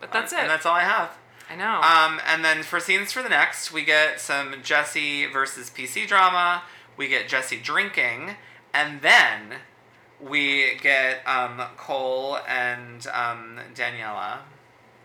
[0.00, 0.40] But that's it.
[0.40, 1.16] And that's all I have.
[1.50, 1.80] I know.
[1.80, 6.62] Um, and then for scenes for the next, we get some Jesse versus PC drama.
[6.96, 8.36] We get Jesse drinking,
[8.74, 9.60] and then
[10.20, 14.38] we get um, Cole and um, Daniela.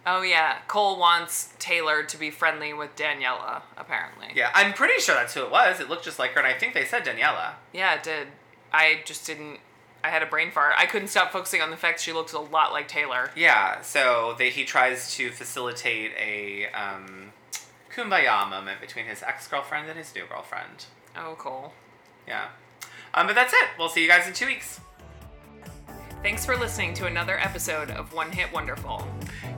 [0.05, 0.57] oh yeah.
[0.67, 4.27] Cole wants Taylor to be friendly with Daniela, apparently.
[4.35, 5.79] Yeah, I'm pretty sure that's who it was.
[5.79, 7.53] It looked just like her, and I think they said Daniela.
[7.71, 8.27] Yeah, it did.
[8.73, 9.59] I just didn't
[10.03, 10.73] I had a brain fart.
[10.77, 13.31] I couldn't stop focusing on the fact she looks a lot like Taylor.
[13.35, 17.31] Yeah, so they, he tries to facilitate a um,
[17.93, 20.85] kumbaya moment between his ex girlfriend and his new girlfriend.
[21.15, 21.73] Oh, cool.
[22.27, 22.49] Yeah.
[23.13, 23.69] Um, but that's it.
[23.79, 24.81] We'll see you guys in two weeks.
[26.23, 29.05] Thanks for listening to another episode of One Hit Wonderful.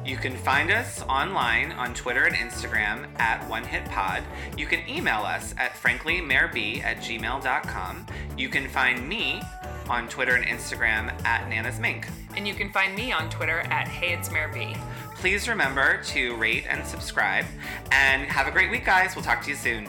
[0.03, 4.23] You can find us online on Twitter and Instagram at One Hit Pod.
[4.57, 8.07] You can email us at franklymareb at gmail.com.
[8.35, 9.41] You can find me
[9.89, 12.07] on Twitter and Instagram at Nana's Mink.
[12.35, 14.75] And you can find me on Twitter at Hey It's Mayor B.
[15.15, 17.45] Please remember to rate and subscribe.
[17.91, 19.15] And have a great week, guys.
[19.15, 19.87] We'll talk to you soon.